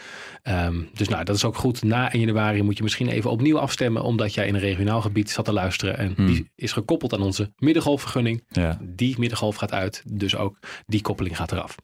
[0.43, 1.83] Um, dus nou, dat is ook goed.
[1.83, 4.03] Na 1 januari moet je misschien even opnieuw afstemmen.
[4.03, 5.97] Omdat jij in een regionaal gebied zat te luisteren.
[5.97, 6.25] En hmm.
[6.25, 8.43] die is gekoppeld aan onze middengolfvergunning.
[8.49, 8.77] Ja.
[8.81, 10.03] Die middengolf gaat uit.
[10.05, 11.75] Dus ook die koppeling gaat eraf.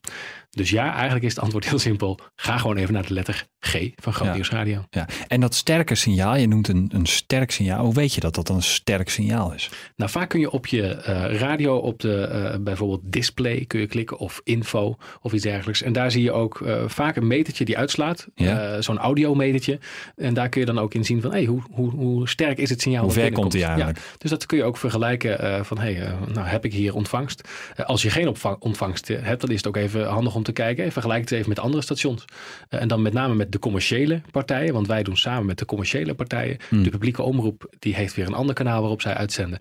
[0.49, 2.19] Dus ja, eigenlijk is het antwoord heel simpel.
[2.35, 4.83] Ga gewoon even naar de letter G van Groot Nieuws Radio.
[4.89, 5.07] Ja.
[5.27, 7.85] En dat sterke signaal, je noemt een, een sterk signaal.
[7.85, 9.69] Hoe weet je dat dat een sterk signaal is?
[9.95, 13.88] Nou, vaak kun je op je uh, radio, op de uh, bijvoorbeeld display kun je
[13.88, 15.81] klikken of info of iets dergelijks.
[15.81, 18.27] En daar zie je ook uh, vaak een metertje die uitslaat.
[18.35, 18.81] Ja.
[18.81, 19.79] Zo'n audiometertje.
[20.15, 22.69] En daar kun je dan ook in zien van hey, hoe, hoe, hoe sterk is
[22.69, 23.03] het signaal?
[23.03, 23.97] Hoe ver komt hij eigenlijk?
[23.97, 24.03] Ja.
[24.17, 27.47] Dus dat kun je ook vergelijken van hey, nou heb ik hier ontvangst.
[27.85, 30.84] als je geen ontvangst hebt, dan is het ook even handig om te kijken.
[30.84, 32.25] En vergelijk het even met andere stations.
[32.69, 36.13] en dan met name met de commerciële partijen, want wij doen samen met de commerciële
[36.13, 36.58] partijen.
[36.69, 36.84] Hmm.
[36.84, 39.60] De publieke omroep die heeft weer een ander kanaal waarop zij uitzenden.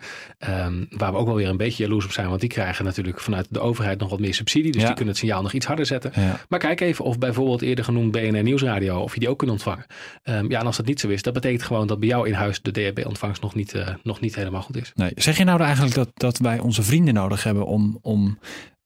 [0.48, 3.20] Um, waar we ook wel weer een beetje jaloers op zijn, want die krijgen natuurlijk
[3.20, 4.72] vanuit de overheid nog wat meer subsidie.
[4.72, 6.12] Dus die kunnen het signaal nog iets harder zetten.
[6.48, 9.86] Maar kijk even of bijvoorbeeld eerder genoemd BNR Nieuwsradio, of je die ook kunt ontvangen.
[10.24, 12.32] Um, ja, en als dat niet zo is, dat betekent gewoon dat bij jou in
[12.32, 14.92] huis de DHB-ontvangst nog niet, uh, nog niet helemaal goed is.
[14.94, 15.12] Nee.
[15.14, 18.38] Zeg je nou eigenlijk dat, dat wij onze vrienden nodig hebben om, om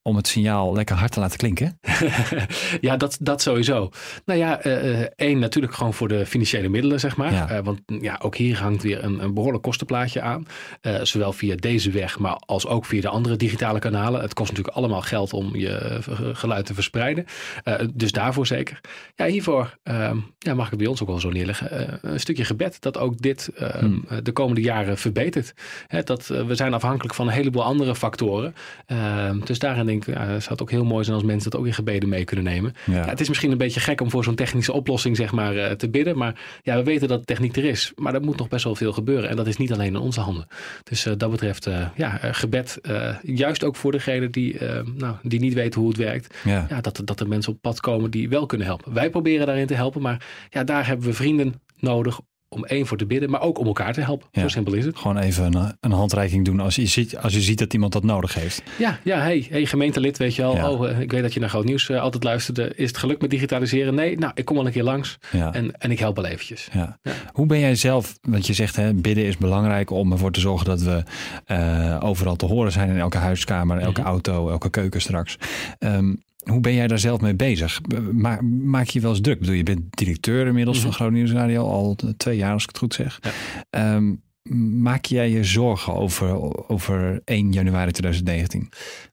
[0.03, 1.79] om het signaal lekker hard te laten klinken?
[2.81, 3.91] ja, dat, dat sowieso.
[4.25, 4.61] Nou ja,
[5.17, 7.63] één natuurlijk gewoon voor de financiële middelen, zeg maar.
[7.63, 10.47] want ja, ook hier hangt weer een, een behoorlijk kostenplaatje aan.
[11.03, 14.21] zowel via deze weg, maar als ook via de andere digitale kanalen.
[14.21, 16.01] Het kost natuurlijk allemaal geld om je
[16.33, 17.25] geluid te verspreiden.
[17.95, 18.81] dus daarvoor zeker.
[19.15, 21.99] Ja, hiervoor ehm, ja, mag ik bij ons ook wel zo neerleggen.
[22.03, 24.05] een stukje gebed dat ook dit ehm, hmm.
[24.23, 25.55] de komende jaren verbetert.
[26.05, 28.55] dat, we zijn afhankelijk van een heleboel andere factoren.
[28.87, 31.67] Ehm, dus daarin denk ja, zou het ook heel mooi zijn als mensen dat ook
[31.67, 32.75] in gebeden mee kunnen nemen.
[32.85, 33.09] Ja.
[33.09, 35.91] het is misschien een beetje gek om voor zo'n technische oplossing zeg maar, uh, te
[35.91, 36.19] bidden.
[36.19, 37.93] Maar ja, we weten dat de techniek er is.
[37.97, 39.31] Maar er moet nog best wel veel gebeuren.
[39.31, 40.47] En dat is niet alleen in onze handen.
[40.83, 42.79] Dus uh, dat betreft, uh, ja, gebed.
[43.23, 44.57] juist ook voor degene die,
[44.97, 46.37] nou, die niet weten hoe het werkt.
[46.45, 46.67] Ja.
[46.69, 46.81] ja.
[46.81, 48.93] dat, dat er mensen op pad komen die wel kunnen helpen.
[48.93, 50.03] Wij proberen daarin te helpen.
[50.03, 52.21] Maar ja, daar hebben we vrienden nodig
[52.53, 54.29] om één voor te bidden, maar ook om elkaar te helpen.
[54.33, 54.97] Zo simpel is het.
[54.97, 58.05] Gewoon even een, een, handreiking doen als je, ziet, als je ziet dat iemand dat
[58.05, 58.63] nodig heeft.
[58.79, 60.71] Ja, ja hey, hey gemeentelid, weet je wel.
[60.71, 62.73] Oh, eh, ik weet dat je naar Groot Nieuws uh, altijd luisterde.
[62.75, 63.95] Is het gelukt met digitaliseren?
[63.95, 66.69] Nee, nou, ik kom wel een keer langs en, en ik help wel eventjes.
[66.73, 66.99] Ja.
[67.33, 70.67] Hoe ben jij zelf, want je zegt hè, bidden is belangrijk om ervoor te zorgen
[70.67, 71.03] dat we
[71.47, 74.09] uh, overal te horen zijn in elke huiskamer, elke mhm.
[74.09, 75.37] auto, elke keuken straks.
[75.79, 77.81] Um, hoe ben jij daar zelf mee bezig?
[78.63, 79.35] maak je wel eens druk?
[79.35, 80.93] Ik bedoel, je bent directeur inmiddels mm -hmm.
[80.93, 83.21] van Groningen Radio al twee jaar, als ik het goed zeg.
[83.23, 83.31] Ja.
[83.71, 84.15] Ehm,
[84.51, 88.69] Maak jij je zorgen over, over 1 januari 2019?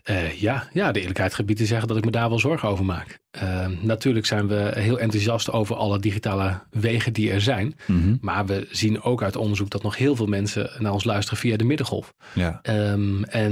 [0.10, 2.86] Uh, ja, ja, de eerlijkheid gebied te zeggen dat ik me daar wel zorgen over
[2.86, 3.20] maak.
[3.44, 7.76] Uh, natuurlijk zijn we heel enthousiast over alle digitale wegen die er zijn.
[7.86, 11.40] Mm Maar we zien ook uit onderzoek dat nog heel veel mensen naar ons luisteren
[11.40, 12.14] via de middengolf.
[12.34, 12.60] Ja.
[12.64, 13.52] Um, en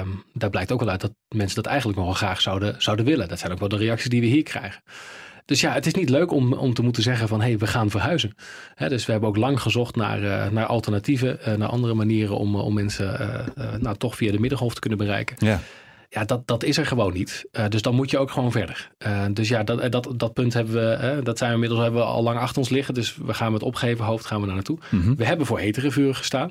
[0.00, 3.04] um, daar blijkt ook wel uit dat mensen dat eigenlijk nog wel graag zouden, zouden
[3.04, 3.28] willen.
[3.28, 4.82] Dat zijn ook wel de reacties die we hier krijgen.
[5.52, 7.66] Dus ja, het is niet leuk om, om te moeten zeggen van hé, hey, we
[7.66, 8.34] gaan verhuizen.
[8.88, 12.56] dus we hebben ook lang gezocht naar, uh, naar alternatieven, uh, naar andere manieren om,
[12.56, 13.20] om mensen
[13.58, 15.36] uh, nou, toch via de middengolf te kunnen bereiken.
[15.38, 15.60] Ja.
[16.08, 17.46] Ja, dat, dat is er gewoon niet.
[17.68, 18.90] dus dan moet je ook gewoon verder.
[19.32, 22.22] dus ja, dat, dat, dat punt hebben we, dat zijn we inmiddels hebben we al
[22.22, 22.94] lang achter ons liggen.
[22.94, 24.78] Dus we gaan met opgeven hoofd gaan we daar naartoe.
[24.90, 26.50] Mm We hebben voor hetere vuren gestaan.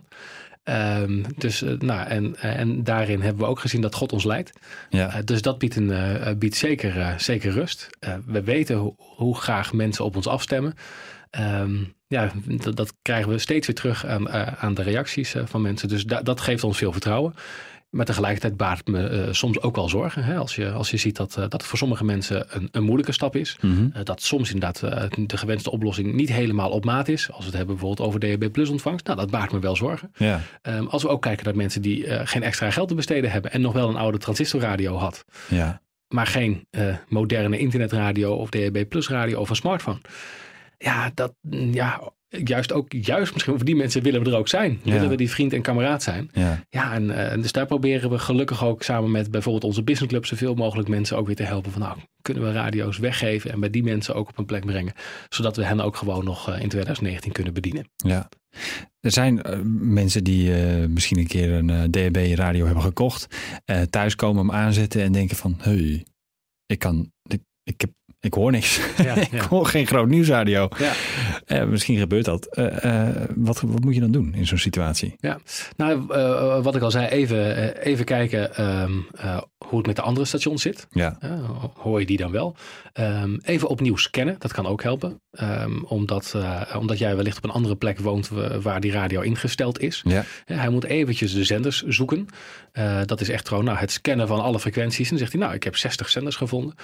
[0.63, 4.51] Um, dus, uh, nou, en, en daarin hebben we ook gezien dat God ons leidt.
[4.89, 5.17] Ja.
[5.17, 7.89] Uh, dus dat biedt, een, uh, biedt zeker, zeker rust.
[8.25, 10.73] we weten ho hoe graag mensen op ons afstemmen.
[11.39, 15.87] Um, ja, dat, dat, krijgen we steeds weer terug aan, aan de reacties van mensen.
[15.87, 17.33] Dus da dat geeft ons veel vertrouwen.
[17.91, 20.23] Maar tegelijkertijd baart me uh, soms ook wel zorgen.
[20.23, 20.35] Hè?
[20.35, 23.11] Als, je, als je ziet dat, uh, dat het voor sommige mensen een, een moeilijke
[23.11, 23.57] stap is.
[23.61, 23.91] Mm -hmm.
[23.95, 24.79] uh, dat soms inderdaad
[25.27, 27.27] de gewenste oplossing niet helemaal op maat is.
[27.31, 29.05] Als we het hebben bijvoorbeeld over DHB Plus ontvangst.
[29.05, 30.11] Nou, dat baart me wel zorgen.
[30.17, 30.41] Ja.
[30.63, 33.51] Um, als we ook kijken naar mensen die geen extra geld te besteden hebben.
[33.51, 35.25] En nog wel een oude transistorradio had.
[35.47, 35.81] Ja.
[36.07, 36.67] Maar geen
[37.07, 39.99] moderne internetradio of DHB Plus radio of een smartphone.
[40.81, 41.33] Ja, dat,
[41.71, 44.79] ja, juist ook, juist misschien voor die mensen willen we er ook zijn.
[44.83, 46.29] Willen we die vriend en kameraad zijn.
[46.33, 50.25] Ja, ja en uh, dus daar proberen we gelukkig ook samen met bijvoorbeeld onze businessclub
[50.25, 51.71] zoveel mogelijk mensen ook weer te helpen.
[51.71, 54.93] Van nou, kunnen we radio's weggeven en bij die mensen ook op een plek brengen.
[55.29, 57.89] Zodat we hen ook gewoon nog uh, in 2019 kunnen bedienen.
[57.95, 58.29] Ja.
[58.99, 60.51] Er zijn uh, mensen die
[60.87, 63.27] misschien een keer een DHB radio hebben gekocht.
[63.89, 66.05] thuis komen hem aanzetten en denken van, hey,
[66.65, 68.79] ik kan, ik, ik heb ik hoor niks.
[69.03, 70.67] Ja, ik hoor geen groot nieuwsradio.
[70.77, 70.93] Ja.
[71.47, 72.47] Uh, misschien gebeurt dat.
[72.51, 75.15] Uh, uh, wat, wat moet je dan doen in zo'n situatie?
[75.19, 75.39] Ja,
[75.75, 76.05] nou,
[76.63, 79.07] wat ik al zei, even, even kijken um,
[79.65, 80.87] hoe het met de andere stations zit.
[80.91, 81.17] Ja.
[81.73, 82.55] hoor je die dan wel?
[82.93, 85.21] Um, even opnieuw scannen, dat kan ook helpen.
[85.31, 86.35] Um, omdat,
[86.77, 88.29] omdat jij wellicht op een andere plek woont
[88.61, 90.01] waar die radio ingesteld is.
[90.05, 90.23] Ja.
[90.45, 92.25] hij moet eventjes de zenders zoeken.
[93.05, 95.03] dat is echt gewoon nou, het scannen van alle frequenties.
[95.03, 96.75] En dan zegt hij, nou, ik heb 60 zenders gevonden.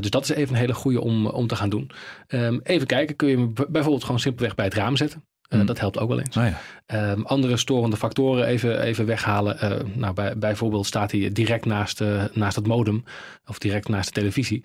[0.00, 1.90] dus dat is even een hele goede om, om te gaan doen.
[2.28, 5.24] Um, even kijken, kun je hem bijvoorbeeld gewoon simpelweg bij het raam zetten.
[5.48, 6.36] Uh, Dat helpt ook wel eens.
[6.36, 6.44] Oh
[6.86, 7.10] ja.
[7.10, 9.56] um, andere storende factoren even, even weghalen.
[9.62, 13.04] Uh, nou, bij, bijvoorbeeld staat hij direct naast, uh, naast het modem
[13.46, 14.64] of direct naast de televisie.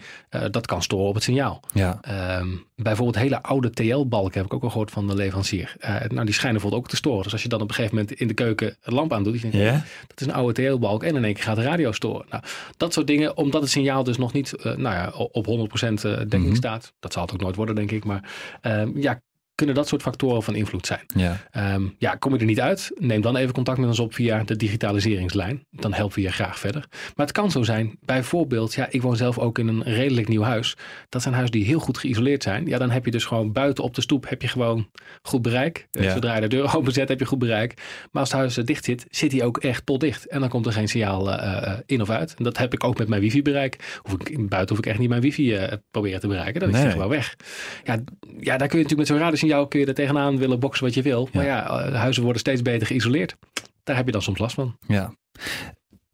[0.51, 1.63] dat kan storen op het signaal.
[1.73, 1.99] Ja.
[2.39, 5.75] Um, bijvoorbeeld hele oude TL-balken heb ik ook al gehoord van de leverancier.
[5.79, 7.23] nou, die schijnen bijvoorbeeld ook te storen.
[7.23, 9.49] Dus als je dan op een gegeven moment in de keuken een lamp denk je,
[9.57, 9.81] yeah.
[10.07, 12.25] dat is een oude TL-balk en in één keer gaat de radio storen.
[12.29, 12.43] Nou,
[12.77, 16.45] dat soort dingen, omdat het signaal dus nog niet nou ja, op 100% dekking mm
[16.45, 16.55] -hmm.
[16.55, 16.93] staat.
[16.99, 18.05] Dat zal het ook nooit worden, denk ik.
[18.05, 19.21] Maar ehm, ja,
[19.55, 21.05] kunnen dat soort factoren van invloed zijn.
[21.15, 21.73] Ja.
[21.73, 24.43] Um, ja, kom je er niet uit, neem dan even contact met ons op via
[24.43, 25.65] de digitaliseringslijn.
[25.71, 26.85] Dan helpen we je graag verder.
[26.89, 30.41] Maar het kan zo zijn, bijvoorbeeld, ja, ik woon zelf ook in een redelijk nieuw
[30.41, 30.77] huis.
[31.09, 32.65] Dat zijn huizen die heel goed geïsoleerd zijn.
[32.65, 34.89] Ja, dan heb je dus gewoon buiten op de stoep heb je gewoon
[35.21, 35.87] goed bereik.
[35.91, 36.11] Ja.
[36.13, 37.73] Zodra je de deur openzet heb je goed bereik.
[38.11, 40.27] Maar als het huis dicht zit, zit hij ook echt potdicht.
[40.27, 42.33] En dan komt er geen signaal uh, in of uit.
[42.37, 43.99] En dat heb ik ook met mijn wifi bereik.
[44.01, 46.59] Hoef ik, buiten hoef ik echt niet mijn wifi uh, proberen te bereiken.
[46.59, 46.83] Dan is nee.
[46.83, 47.35] het gewoon weg.
[47.83, 47.93] Ja,
[48.39, 50.85] ja, daar kun je natuurlijk met zo'n radio jou kun je er tegenaan willen boksen
[50.85, 51.29] wat je wil.
[51.33, 53.35] Maar ja, eh, huizen worden steeds beter geïsoleerd.
[53.83, 54.77] Daar heb je dan soms last van.
[54.87, 55.13] Ja.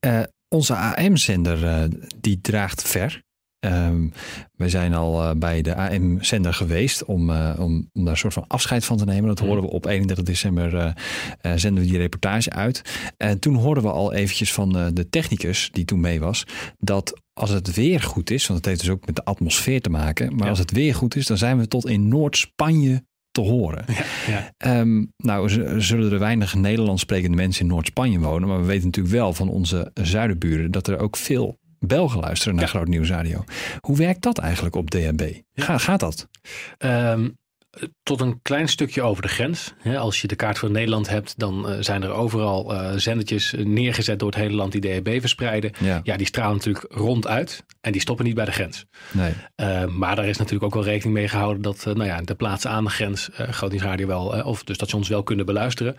[0.05, 1.89] Uh, onze AM-zender
[2.19, 3.21] die draagt ver.
[3.65, 4.13] Um,
[4.55, 8.33] we zijn al uh, bij de AM-zender geweest om, uh, om, om, daar een soort
[8.33, 9.27] van afscheid van te nemen.
[9.27, 12.81] Dat hoorden we op 31 december, uh, zenden we die reportage uit.
[13.17, 16.43] En toen hoorden we al eventjes van de technicus die toen mee was,
[16.77, 19.89] dat als het weer goed is, want het heeft dus ook met de atmosfeer te
[19.89, 20.49] maken, maar ja.
[20.49, 23.03] als het weer goed is, dan zijn we tot in Noord-Spanje
[23.43, 23.85] te horen.
[23.87, 24.79] Ja, ja.
[24.79, 25.49] Um, nou,
[25.81, 29.49] zullen er weinig Nederlands sprekende mensen in Noord-Spanje wonen, maar we weten natuurlijk wel van
[29.49, 32.69] onze zuidenburen dat er ook veel Belgen luisteren naar ja.
[32.69, 33.43] Groot Nieuwsradio.
[33.79, 35.21] Hoe werkt dat eigenlijk op DHB?
[35.53, 36.27] Ga, gaat dat?
[36.77, 37.37] Um,
[38.03, 39.73] tot een klein stukje over de grens.
[39.97, 44.19] Als je de kaart van Nederland hebt, dan uh, zijn er overal uh, zendertjes neergezet
[44.19, 45.71] door het hele land die DHB verspreiden.
[45.79, 45.99] Ja.
[46.03, 48.85] ja, die stralen natuurlijk ronduit en die stoppen niet bij de grens.
[49.11, 49.31] Nee.
[49.55, 52.71] Uh, maar daar is natuurlijk ook wel rekening mee gehouden dat nou ja, de plaatsen
[52.71, 55.95] aan de grens uh, Radio wel, of de stations wel kunnen beluisteren.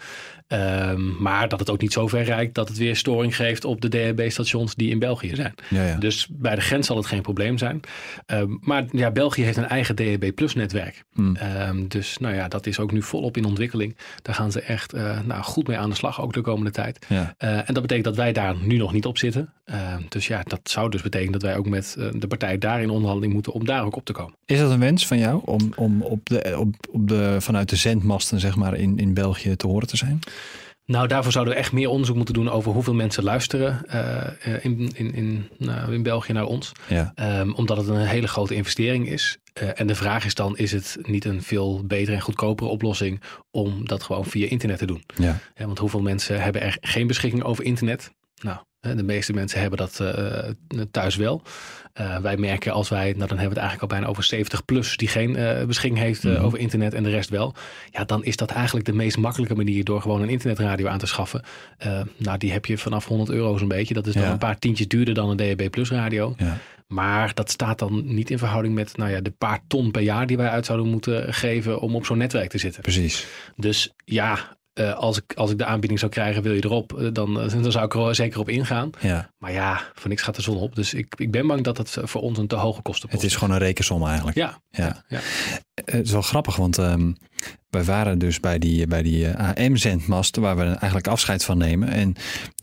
[0.50, 3.80] Ehm, maar dat het ook niet zo ver reikt dat het weer storing geeft op
[3.80, 5.54] de DHB-stations die in België zijn.
[5.68, 5.96] Ja, ja.
[5.96, 7.80] Dus bij de grens zal het geen probleem zijn.
[8.26, 11.04] Ehm, maar ja, België heeft een eigen DHB Plus netwerk.
[11.12, 11.36] Hmm.
[11.70, 13.96] Um, dus nou ja, dat is ook nu volop in ontwikkeling.
[14.22, 17.06] Daar gaan ze echt uh, nou, goed mee aan de slag, ook de komende tijd.
[17.08, 17.34] Ja.
[17.38, 19.52] Uh, en dat betekent dat wij daar nu nog niet op zitten.
[20.08, 22.90] dus ja, dat zou dus betekenen dat wij ook met uh, de partij daar in
[22.90, 24.34] onderhandeling moeten om daar ook op te komen.
[24.44, 27.76] Is dat een wens van jou om, om op de, op, op de, vanuit de
[27.76, 30.20] zendmasten zeg maar, in, in België te horen te zijn?
[30.90, 34.90] Nou, daarvoor zouden we echt meer onderzoek moeten doen over hoeveel mensen luisteren uh, in,
[34.94, 36.72] in, in, nou, in België naar ons.
[36.88, 37.12] Ja.
[37.40, 39.38] Um, omdat het een hele grote investering is.
[39.62, 43.20] Uh, en de vraag is dan, is het niet een veel betere en goedkopere oplossing
[43.50, 45.04] om dat gewoon via internet te doen?
[45.16, 45.38] Ja.
[45.54, 48.10] ja want hoeveel mensen hebben er geen beschikking over internet?
[48.42, 51.42] Nou, de meeste mensen hebben dat uh, thuis wel.
[52.00, 54.64] Uh, wij merken als wij, nou dan hebben we het eigenlijk al bijna over 70
[54.64, 56.44] plus die geen uh, beschikking heeft mm -hmm.
[56.44, 57.54] over internet en de rest wel.
[57.90, 61.06] Ja, dan is dat eigenlijk de meest makkelijke manier door gewoon een internetradio aan te
[61.06, 61.42] schaffen.
[62.16, 63.94] nou, die heb je vanaf 100 euro zo'n beetje.
[63.94, 64.30] Dat is dan ja.
[64.30, 66.34] een paar tientjes duurder dan een DAB plus radio.
[66.36, 66.58] Ja.
[66.90, 70.26] Maar dat staat dan niet in verhouding met nou ja, de paar ton per jaar
[70.26, 72.82] die wij uit zouden moeten geven om op zo'n netwerk te zitten.
[72.82, 73.26] Precies.
[73.56, 77.08] Dus ja, uh, als, ik, als ik de aanbieding zou krijgen, wil je erop, uh,
[77.12, 78.90] dan, dan zou ik er zeker op ingaan.
[79.00, 79.30] Ja.
[79.38, 80.74] Maar ja, voor niks gaat de zon op.
[80.74, 83.36] Dus ik, ik ben bang dat het voor ons een te hoge kosten Het is
[83.36, 84.36] gewoon een rekensom eigenlijk.
[84.36, 84.60] Ja.
[84.70, 85.04] ja.
[85.08, 85.20] ja.
[85.84, 87.16] Het is wel grappig, want um,
[87.70, 91.88] wij waren dus bij die, bij die AM-zendmast waar we eigenlijk afscheid van nemen.
[91.88, 92.14] En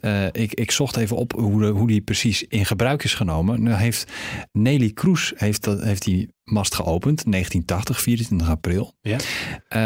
[0.02, 3.64] uh, ik, ik zocht even op hoe, de, hoe die precies in gebruik is genomen.
[3.64, 4.12] Nu heeft
[4.52, 8.94] Nelly Kroes heeft, dat, heeft die mast geopend, 1980, 24 april.
[9.02, 9.18] Ja.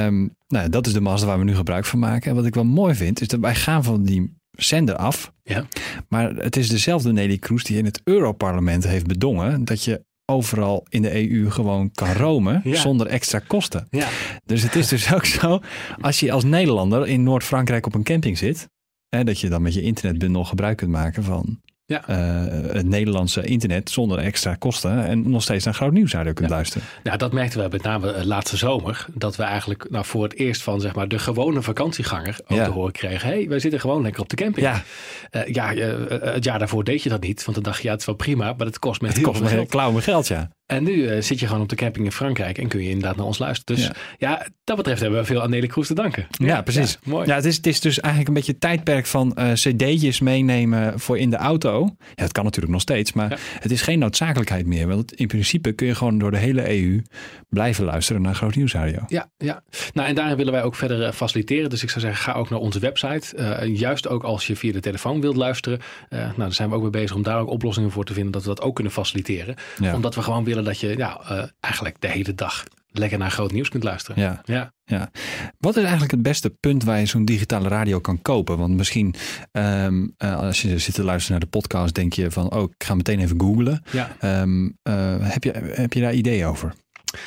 [0.05, 2.29] Um, nou, dat is de mast waar we nu gebruik van maken.
[2.29, 5.33] En wat ik wel mooi vind, is dat wij gaan van die zender af.
[5.43, 5.65] Ja.
[6.07, 10.85] Maar het is dezelfde Nelly Kroes die in het Europarlement heeft bedongen dat je overal
[10.89, 12.75] in de EU gewoon kan romen ja.
[12.75, 13.87] zonder extra kosten.
[13.89, 14.07] Ja.
[14.45, 15.59] Dus het is dus ook zo,
[16.01, 18.69] als je als Nederlander in Noord-Frankrijk op een camping zit,
[19.09, 21.59] hè, dat je dan met je internetbundel gebruik kunt maken van
[21.91, 22.03] ja.
[22.09, 26.47] Uh, het Nederlandse internet zonder extra kosten en nog steeds naar groot nieuws kunt ja.
[26.47, 26.87] luisteren.
[27.03, 29.05] Ja, dat merkten we met name uh, laatste zomer.
[29.13, 32.65] Dat we eigenlijk nou, voor het eerst van zeg maar, de gewone vakantieganger ook ja.
[32.65, 33.29] te horen kregen.
[33.29, 34.65] hey, wij zitten gewoon lekker op de camping.
[34.65, 34.83] Ja,
[35.31, 35.73] uh, ja
[36.09, 37.43] het jaar daarvoor deed je dat niet.
[37.43, 39.37] Want dan dacht je, ja, het is wel prima, maar het kost me heel kost
[39.37, 39.69] veel geld.
[39.69, 40.49] klauw met geld, ja.
[40.71, 43.15] En nu uh, zit je gewoon op de camping in Frankrijk en kun je inderdaad
[43.15, 43.75] naar ons luisteren.
[43.75, 46.27] Dus ja, ja dat betreft hebben we veel aan Nelly Kroes te danken.
[46.31, 46.91] Ja, ja precies.
[46.91, 47.27] Ja, mooi.
[47.27, 50.99] Ja, het, is, het is dus eigenlijk een beetje het tijdperk van uh, cd'tjes meenemen
[50.99, 51.95] voor in de auto.
[51.99, 54.87] Ja, dat kan natuurlijk nog steeds, maar het is geen noodzakelijkheid meer.
[54.87, 57.01] Want in principe kun je gewoon door de hele EU
[57.49, 58.99] blijven luisteren naar Groot Nieuwsradio.
[59.07, 59.63] Ja, ja.
[59.93, 61.69] Nou, en daarin willen wij ook verder uh, faciliteren.
[61.69, 63.59] Dus ik zou zeggen, ga ook naar onze website.
[63.73, 65.79] juist ook als je via de telefoon wilt luisteren.
[66.09, 68.31] nou, daar zijn we ook mee bezig om daar ook oplossingen voor te vinden.
[68.31, 69.55] Dat we dat ook kunnen faciliteren.
[69.93, 71.21] Omdat we gewoon willen dat je ja,
[71.59, 74.21] eigenlijk de hele dag lekker naar groot nieuws kunt luisteren.
[74.21, 74.41] Ja.
[74.45, 74.73] Ja.
[74.83, 75.09] ja.
[75.57, 78.57] Wat is eigenlijk het beste punt waar je zo'n digitale radio kan kopen?
[78.57, 79.15] Want misschien
[79.51, 82.83] um, uh, als je zit te luisteren naar de podcast, denk je van, oh, ik
[82.83, 83.83] ga meteen even googlen.
[83.91, 84.41] Ja.
[84.41, 86.73] Um, uh, heb, je, heb je daar ideeën over?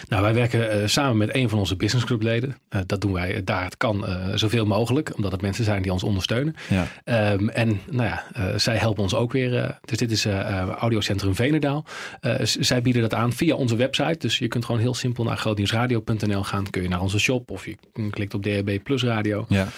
[0.09, 2.57] Nou, wij werken uh, samen met een van onze business group leden.
[2.71, 6.03] Uh, dat doen wij daar het kan zoveel mogelijk, omdat het mensen zijn die ons
[6.03, 6.55] ondersteunen.
[6.69, 7.33] Ja.
[7.33, 9.79] Um, en nou ja, zij helpen ons ook weer.
[9.85, 10.27] dus dit is
[10.79, 11.85] Audiocentrum Venendaal.
[12.45, 14.19] zij bieden dat aan via onze website.
[14.19, 16.71] Dus je kunt gewoon heel simpel naar grootnieuwsradio.nl gaan.
[16.71, 17.77] Kun je naar onze shop of je
[18.11, 19.47] klikt op DHB Plus Radio.
[19.49, 19.69] Ja.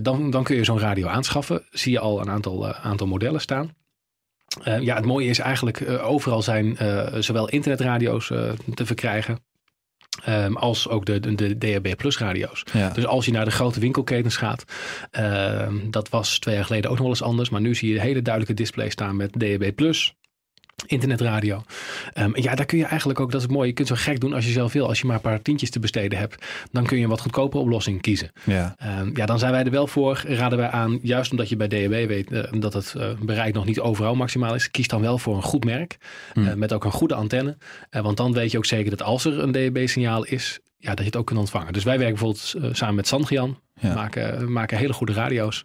[0.00, 1.62] dan, dan kun je zo'n radio aanschaffen.
[1.70, 3.72] Zie je al een aantal, aantal modellen staan.
[4.64, 8.26] Uh, ja, het mooie is eigenlijk, uh, overal zijn uh, zowel internetradio's
[8.74, 9.38] te verkrijgen.
[10.28, 12.62] Um, als ook de, de, de DHB Plus radio's.
[12.72, 12.90] Ja.
[12.90, 14.64] Dus als je naar de grote winkelketens gaat,
[15.18, 17.50] uh, dat was twee jaar geleden ook nog wel eens anders.
[17.50, 20.14] Maar nu zie je hele duidelijke display staan met DHB Plus.
[20.86, 21.62] Internetradio.
[22.14, 24.32] Um, ja, daar kun je eigenlijk ook, dat is mooi, je kunt zo gek doen
[24.32, 24.88] als je zelf wil.
[24.88, 27.62] Als je maar een paar tientjes te besteden hebt, dan kun je een wat goedkopere
[27.62, 28.32] oplossing kiezen.
[28.44, 31.56] Ja, um, ja dan zijn wij er wel voor, raden wij aan, juist omdat je
[31.56, 35.00] bij DAB weet uh, dat het uh, bereik nog niet overal maximaal is, kies dan
[35.00, 35.96] wel voor een goed merk,
[36.32, 36.46] hmm.
[36.46, 37.56] uh, met ook een goede antenne.
[37.90, 41.04] want dan weet je ook zeker dat als er een DAB-signaal is, ja, dat je
[41.04, 41.72] het ook kunt ontvangen.
[41.72, 43.94] Dus wij werken bijvoorbeeld samen met Sandrian, ja.
[43.94, 45.64] maken, maken hele goede radio's.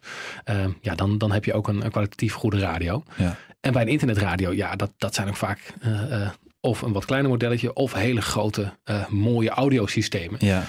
[0.49, 3.03] Uh, ja, dan, dan heb je ook een, een kwalitatief goede radio.
[3.15, 3.37] Ja.
[3.63, 6.29] En bij een internetradio, ja, dat, dat zijn ook vaak uh, uh,
[6.65, 10.39] of een wat kleiner modelletje of hele grote uh, mooie audiosystemen.
[10.39, 10.63] Ja.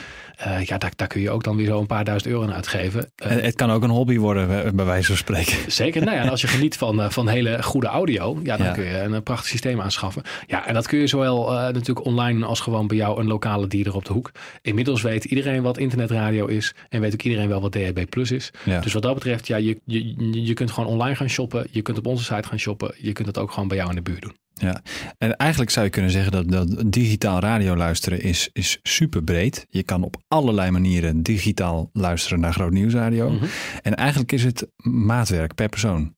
[0.46, 2.54] Uh, ja, daar, daar kun je ook dan weer zo een paar duizend euro aan
[2.54, 3.12] uitgeven.
[3.24, 5.72] Uh, en het kan ook een hobby worden, bij wijze van spreken.
[5.72, 6.04] Zeker.
[6.04, 8.72] Nou ja, en als je geniet van, van hele goede audio, ja, dan ja.
[8.72, 10.22] kun je een, prachtig systeem aanschaffen.
[10.46, 13.94] Ja, en dat kun je zowel natuurlijk online als gewoon bij jou een lokale dier
[13.94, 14.30] op de hoek.
[14.62, 18.50] Inmiddels weet iedereen wat internetradio is en weet ook iedereen wel wat DHB Plus is.
[18.64, 18.80] Ja.
[18.80, 21.66] Dus wat dat betreft, ja, je, je, je kunt gewoon online gaan shoppen.
[21.70, 22.94] Je kunt op onze site gaan shoppen.
[22.98, 24.43] Je kunt het ook gewoon bij jou in de buurt doen.
[24.54, 24.82] Ja,
[25.18, 29.66] en eigenlijk zou je kunnen zeggen dat, dat digitaal radio luisteren is, is super breed.
[29.68, 33.30] Je kan op allerlei manieren digitaal luisteren naar groot nieuwsradio.
[33.30, 33.48] Mm -hmm.
[33.82, 36.14] En eigenlijk is het maatwerk per persoon.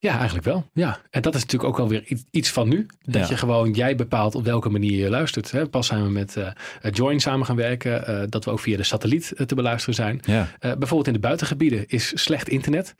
[0.00, 0.66] Ja, eigenlijk wel.
[0.72, 1.00] Ja.
[1.10, 2.86] En dat is natuurlijk ook alweer iets van nu.
[3.02, 3.28] Dat ja.
[3.28, 5.50] je gewoon, jij bepaalt op welke manier je luistert.
[5.50, 5.68] Hè.
[5.68, 6.48] Pas zijn we met uh,
[6.92, 8.10] Join samen gaan werken.
[8.10, 10.20] Uh, dat we ook via de satelliet uh, te beluisteren zijn.
[10.24, 10.48] Ja.
[10.60, 12.94] bijvoorbeeld in de buitengebieden is slecht internet.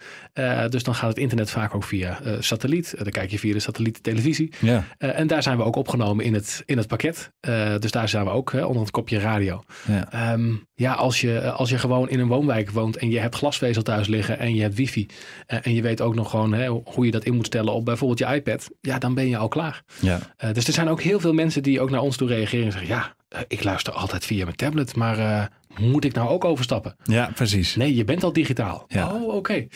[0.68, 2.94] dus dan gaat het internet vaak ook via satelliet.
[2.98, 4.52] dan kijk je via de satelliettelevisie.
[4.58, 4.84] Ja.
[4.98, 7.32] en daar zijn we ook opgenomen in het, in het pakket.
[7.78, 9.62] dus daar zijn we ook onder het kopje radio.
[9.86, 13.34] Ja, um, ja als, je, als je gewoon in een woonwijk woont en je hebt
[13.34, 15.06] glasvezel thuis liggen en je hebt wifi.
[15.46, 16.84] en je weet ook nog gewoon...
[16.94, 19.48] Hoe je dat in moet stellen op bijvoorbeeld je iPad, ja, dan ben je al
[19.48, 19.82] klaar.
[20.00, 20.20] Ja.
[20.44, 22.72] Uh, dus er zijn ook heel veel mensen die ook naar ons toe reageren en
[22.72, 25.42] zeggen, ja, uh, ik luister altijd via mijn tablet, maar uh,
[25.78, 26.96] moet ik nou ook overstappen?
[27.02, 27.76] Ja, precies.
[27.76, 28.84] Nee, je bent al digitaal.
[28.88, 29.12] Ja.
[29.12, 29.34] Oh, oké.
[29.36, 29.68] Okay.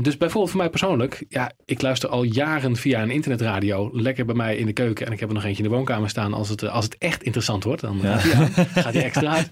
[0.00, 4.34] dus bijvoorbeeld voor mij persoonlijk, ja, ik luister al jaren via een internetradio, lekker bij
[4.34, 6.34] mij in de keuken en ik heb er nog eentje in de woonkamer staan.
[6.34, 8.18] Als het, als het echt interessant wordt, dan ja.
[8.82, 9.50] gaat hij extra uit.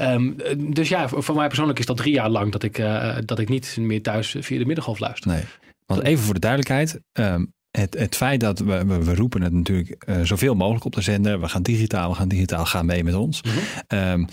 [0.00, 0.36] Um,
[0.78, 2.82] dus ja, voor mij persoonlijk is dat drie jaar lang dat ik,
[3.24, 5.30] dat ik niet meer thuis via de middengolf luister.
[5.30, 5.42] Nee.
[5.86, 7.00] Want even voor de duidelijkheid.
[7.12, 10.94] Um, het, het feit dat we, we, we roepen het natuurlijk uh, zoveel mogelijk op
[10.94, 11.40] de zender.
[11.40, 13.42] We gaan digitaal, we gaan digitaal, gaan mee met ons.
[13.42, 13.98] Mm -hmm.
[13.98, 14.26] um,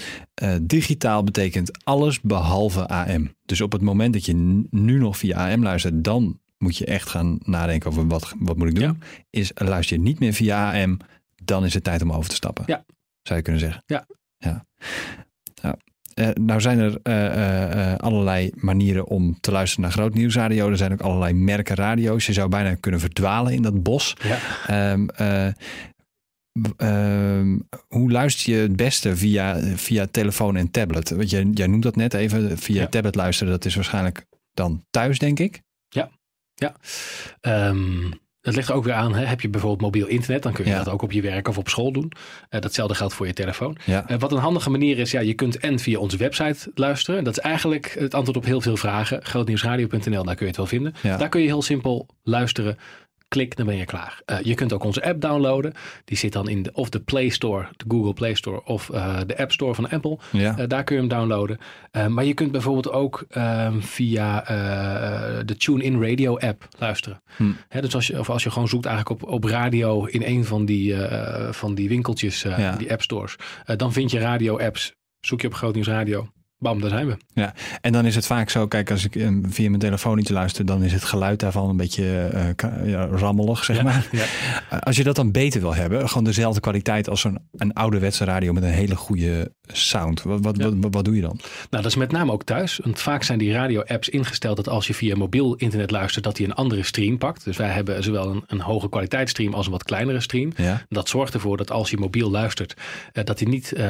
[0.43, 3.33] uh, digitaal betekent alles behalve AM.
[3.45, 7.09] Dus op het moment dat je nu nog via AM luistert, dan moet je echt
[7.09, 8.83] gaan nadenken over wat, wat moet ik doen.
[8.83, 8.95] Ja.
[9.29, 10.97] Is luister je niet meer via AM,
[11.43, 12.63] dan is het tijd om over te stappen.
[12.67, 12.85] Ja.
[13.21, 13.83] Zou je kunnen zeggen.
[13.85, 14.05] Ja.
[14.37, 14.65] ja.
[16.19, 20.69] Uh, nou zijn er uh, uh, allerlei manieren om te luisteren naar groot nieuwsradio.
[20.69, 22.25] Er zijn ook allerlei merken radio's.
[22.25, 24.15] Je zou bijna kunnen verdwalen in dat bos.
[24.23, 24.91] Ja.
[24.91, 25.09] Um,
[26.77, 31.09] um, hoe luister je het beste via, via telefoon en tablet?
[31.09, 32.57] Want jij, jij noemt dat net even.
[32.57, 32.87] Via ja.
[32.87, 35.61] tablet luisteren, dat is waarschijnlijk dan thuis, denk ik.
[35.89, 36.09] Ja,
[36.53, 36.75] ja.
[37.67, 38.13] Um...
[38.41, 39.15] Dat ligt er ook weer aan.
[39.15, 39.25] Hè?
[39.25, 40.77] Heb je bijvoorbeeld mobiel internet, dan kun je ja.
[40.77, 42.11] dat ook op je werk of op school doen.
[42.49, 43.77] Uh, datzelfde geldt voor je telefoon.
[43.85, 44.09] Ja.
[44.11, 47.23] Uh, wat een handige manier is, ja, je kunt en via onze website luisteren.
[47.23, 49.25] Dat is eigenlijk het antwoord op heel veel vragen.
[49.25, 50.93] Grootnieuwsradio.nl, daar kun je het wel vinden.
[51.01, 51.17] Ja.
[51.17, 52.77] Daar kun je heel simpel luisteren
[53.29, 54.21] Klik, dan ben je klaar.
[54.25, 55.73] Uh, je kunt ook onze app downloaden.
[56.05, 59.19] Die zit dan in de, of de Play Store, de Google Play Store of uh,
[59.27, 60.17] de App Store van Apple.
[60.31, 60.59] Ja.
[60.59, 61.57] Uh, daar kun je hem downloaden.
[62.07, 64.41] maar je kunt bijvoorbeeld ook ehm, via
[65.45, 67.21] de TuneIn Radio app luisteren.
[67.35, 67.51] Hm.
[67.67, 70.45] Hè, dus als je, of als je gewoon zoekt eigenlijk op, op radio in een
[70.45, 70.95] van die,
[71.51, 72.75] van die winkeltjes, ja.
[72.75, 73.35] die app stores.
[73.75, 74.93] dan vind je radio apps.
[75.19, 76.29] Zoek je op Groot Nieuws Radio.
[76.59, 77.17] Bam, daar zijn we.
[77.33, 80.65] Ja, en dan is het vaak zo, kijk, als ik via mijn telefoon iets luister,
[80.65, 84.07] dan is het geluid daarvan een beetje uh, ja, rammelig, zeg ja, maar.
[84.11, 84.25] Ja.
[84.79, 88.53] Als je dat dan beter wil hebben, gewoon dezelfde kwaliteit als een, een ouderwetse radio
[88.53, 90.21] met een hele goede sound.
[90.21, 91.39] Wat, wat, wat, wat, doe je dan?
[91.69, 92.79] Nou, dat is met name ook thuis.
[92.83, 96.47] Want vaak zijn die radio-apps ingesteld dat als je via mobiel internet luistert, dat hij
[96.47, 97.43] een andere stream pakt.
[97.43, 100.51] Dus wij hebben zowel een, een hoge kwaliteitsstream als een wat kleinere stream.
[100.89, 102.73] Dat zorgt ervoor dat als je mobiel luistert,
[103.13, 103.83] uh, dat hij niet uh,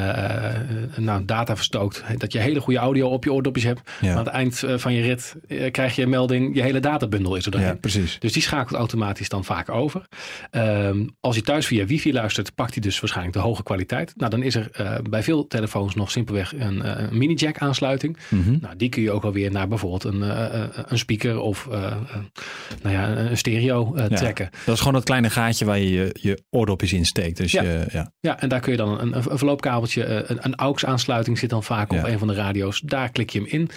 [0.96, 2.04] nou, data verstookt.
[2.16, 3.90] Dat je hele goede audio op je oordopjes hebt.
[4.00, 4.10] Ja.
[4.10, 5.36] aan het eind van je rit
[5.70, 7.70] krijg je een melding, je hele databundel is er doorheen.
[7.70, 8.18] Ja, precies.
[8.18, 10.06] Dus die schakelt automatisch dan vaak over.
[10.50, 14.12] Um, als je thuis via wifi luistert, pakt hij dus waarschijnlijk de hoge kwaliteit.
[14.16, 14.70] Nou, dan is er
[15.10, 18.18] bij veel telefoons nog simpelweg een, een mini-jack aansluiting.
[18.28, 18.58] Mm -hmm.
[18.60, 20.20] Nou, die kun je ook alweer naar bijvoorbeeld een,
[20.92, 21.68] een speaker of
[22.82, 24.50] nou ja, een stereo trekken.
[24.64, 27.36] Dat is gewoon dat kleine gaatje waar je je, je oordopjes in steekt.
[27.36, 27.62] Dus ja.
[27.62, 28.12] Je, ja.
[28.20, 31.62] ja, en daar kun je dan een, een verloopkabeltje, een, een AUX aansluiting zit dan
[31.62, 32.80] vaak op een van de radio's.
[32.80, 33.70] Daar klik je hem in.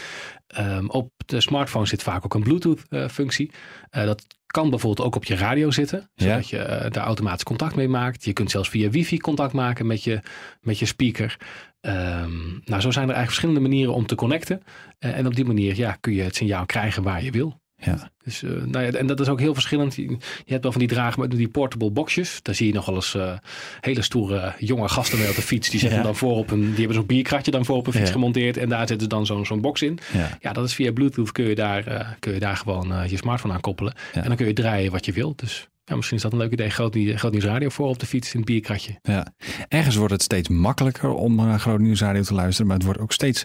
[0.59, 3.51] Um, op de smartphone zit vaak ook een Bluetooth uh, functie.
[3.91, 6.57] Uh, dat kan bijvoorbeeld ook op je radio zitten, zodat ja.
[6.57, 8.25] je uh, daar automatisch contact mee maakt.
[8.25, 10.19] Je kunt zelfs via wifi contact maken met je,
[10.61, 11.37] met je speaker.
[11.85, 14.63] Um, nou, zo zijn er eigenlijk verschillende manieren om te connecten.
[14.99, 17.61] en op die manier ja, kun je het signaal krijgen waar je wil.
[17.85, 18.11] Ja.
[18.23, 19.95] Dus, uh, nou ja, en dat is ook heel verschillend.
[19.95, 22.39] Je, hebt wel van die dragen, die portable boxjes.
[22.41, 23.33] Daar zie je nog wel eens uh,
[23.79, 25.69] hele stoere jonge gasten mee op de fiets.
[25.69, 28.11] Die zetten dan voor op een, die hebben zo'n bierkratje dan voor op een fiets
[28.11, 28.57] gemonteerd.
[28.57, 29.99] En daar zetten ze dan zo'n zo'n box in.
[30.13, 30.37] Ja.
[30.39, 30.53] ja.
[30.53, 33.61] dat is via Bluetooth kun je daar, uh, kun je daar gewoon je smartphone aan
[33.61, 33.93] koppelen.
[34.13, 35.39] En dan kun je draaien wat je wilt.
[35.39, 36.69] Dus ja, misschien is dat een leuk idee.
[36.69, 38.99] Groot, groot Nieuwsradio voor op de fiets in het bierkratje.
[39.01, 39.27] Ja.
[39.67, 42.67] Ergens wordt het steeds makkelijker om naar Groot Nieuwsradio te luisteren.
[42.67, 43.43] Maar het wordt ook steeds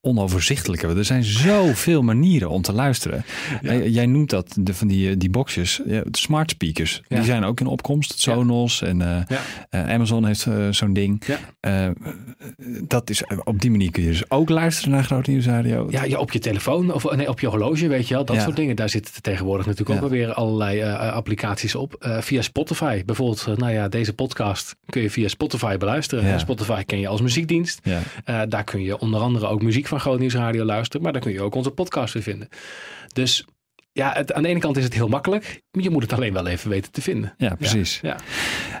[0.00, 0.98] onoverzichtelijker.
[0.98, 3.24] Er zijn zoveel manieren om te luisteren.
[3.84, 5.80] Jij noemt dat de, van die, die boxjes.
[5.86, 7.02] Ja, smart speakers.
[7.08, 8.20] Die zijn ook in opkomst.
[8.20, 9.16] Sonos en uh,
[9.70, 11.24] uh, Amazon heeft uh, zo'n ding.
[12.86, 15.86] dat is, op die manier kun je dus ook luisteren naar Groot Nieuwsradio.
[15.90, 18.24] Ja, ja, op je telefoon of nee, op je horloge weet je wel.
[18.24, 18.76] Dat soort dingen.
[18.76, 21.79] Daar zitten tegenwoordig natuurlijk ook wel weer allerlei applicaties op.
[22.00, 23.58] via Spotify bijvoorbeeld.
[23.58, 26.40] nou ja, deze podcast kun je via Spotify beluisteren.
[26.40, 27.80] Spotify ken je als muziekdienst.
[28.48, 31.02] daar kun je onder andere ook muziek van Groot Nieuwsradio luisteren.
[31.02, 32.48] Maar dan kun je ook onze podcast weer vinden.
[33.12, 33.44] Dus
[33.92, 35.62] ja, het, aan de ene kant is het heel makkelijk.
[35.70, 37.34] Je moet het alleen wel even weten te vinden.
[37.36, 37.98] Ja, precies.
[38.02, 38.16] Ja,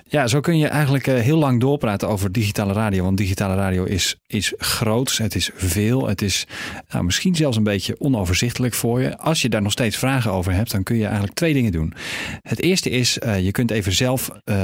[0.04, 0.26] ja.
[0.26, 3.04] zo kun je eigenlijk uh, heel lang doorpraten over digitale radio.
[3.04, 5.16] Want digitale radio is, is groot.
[5.16, 6.08] Het is veel.
[6.08, 6.46] Het is
[6.88, 9.18] nou, misschien zelfs een beetje onoverzichtelijk voor je.
[9.18, 11.94] Als je daar nog steeds vragen over hebt, dan kun je eigenlijk twee dingen doen.
[12.42, 14.56] Het eerste is, uh, je kunt even zelf uh,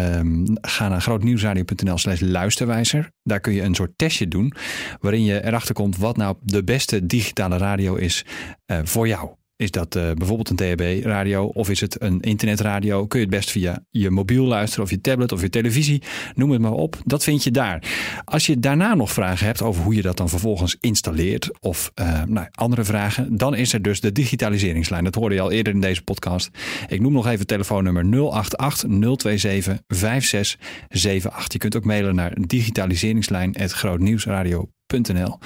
[0.61, 3.11] gaan naar grootnieuwsradio.nl slash luisterwijzer.
[3.23, 4.53] Daar kun je een soort testje doen.
[5.01, 8.25] Waarin je erachter komt wat nou de beste digitale radio is
[8.67, 9.31] uh, voor jou.
[9.57, 13.07] Is dat uh, bijvoorbeeld een DHB-radio of is het een internetradio?
[13.07, 16.03] Kun je het best via je mobiel luisteren of je tablet of je televisie.
[16.35, 16.97] Noem het maar op.
[17.05, 17.83] Dat vind je daar.
[18.25, 22.23] Als je daarna nog vragen hebt over hoe je dat dan vervolgens installeert of uh,
[22.23, 25.05] nou, andere vragen, dan is er dus de digitaliseringslijn.
[25.05, 26.51] Dat hoorde je al eerder in deze podcast.
[26.89, 31.53] Ik noem nog even telefoonnummer 088 027 5678.
[31.53, 35.39] Je kunt ook mailen naar digitaliseringslijn.grootnieuwsradio.nl.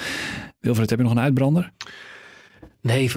[0.59, 1.73] Wilfred, heb je nog een uitbrander?
[2.83, 3.11] Nee,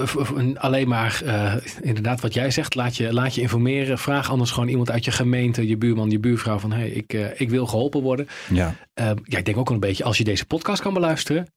[0.55, 2.76] alleen maar uh, inderdaad wat jij zegt.
[2.76, 3.97] Laat je, laat je informeren.
[3.97, 7.26] Vraag anders gewoon iemand uit je gemeente, je buurman, je buurvrouw van hey, ik, uh,
[7.41, 8.28] ik wil geholpen worden.
[8.49, 8.76] Ja.
[8.99, 11.47] Uh, ja, ik denk ook een beetje als je deze podcast kan beluisteren.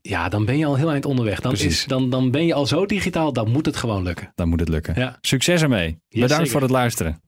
[0.00, 1.40] Ja, dan ben je al heel eind onderweg.
[1.40, 4.32] Dan, is, dan, dan ben je al zo digitaal, dan moet het gewoon lukken.
[4.34, 4.94] Dan moet het lukken.
[4.96, 5.18] Ja.
[5.20, 5.98] Succes ermee.
[6.08, 7.20] Bedankt voor het luisteren.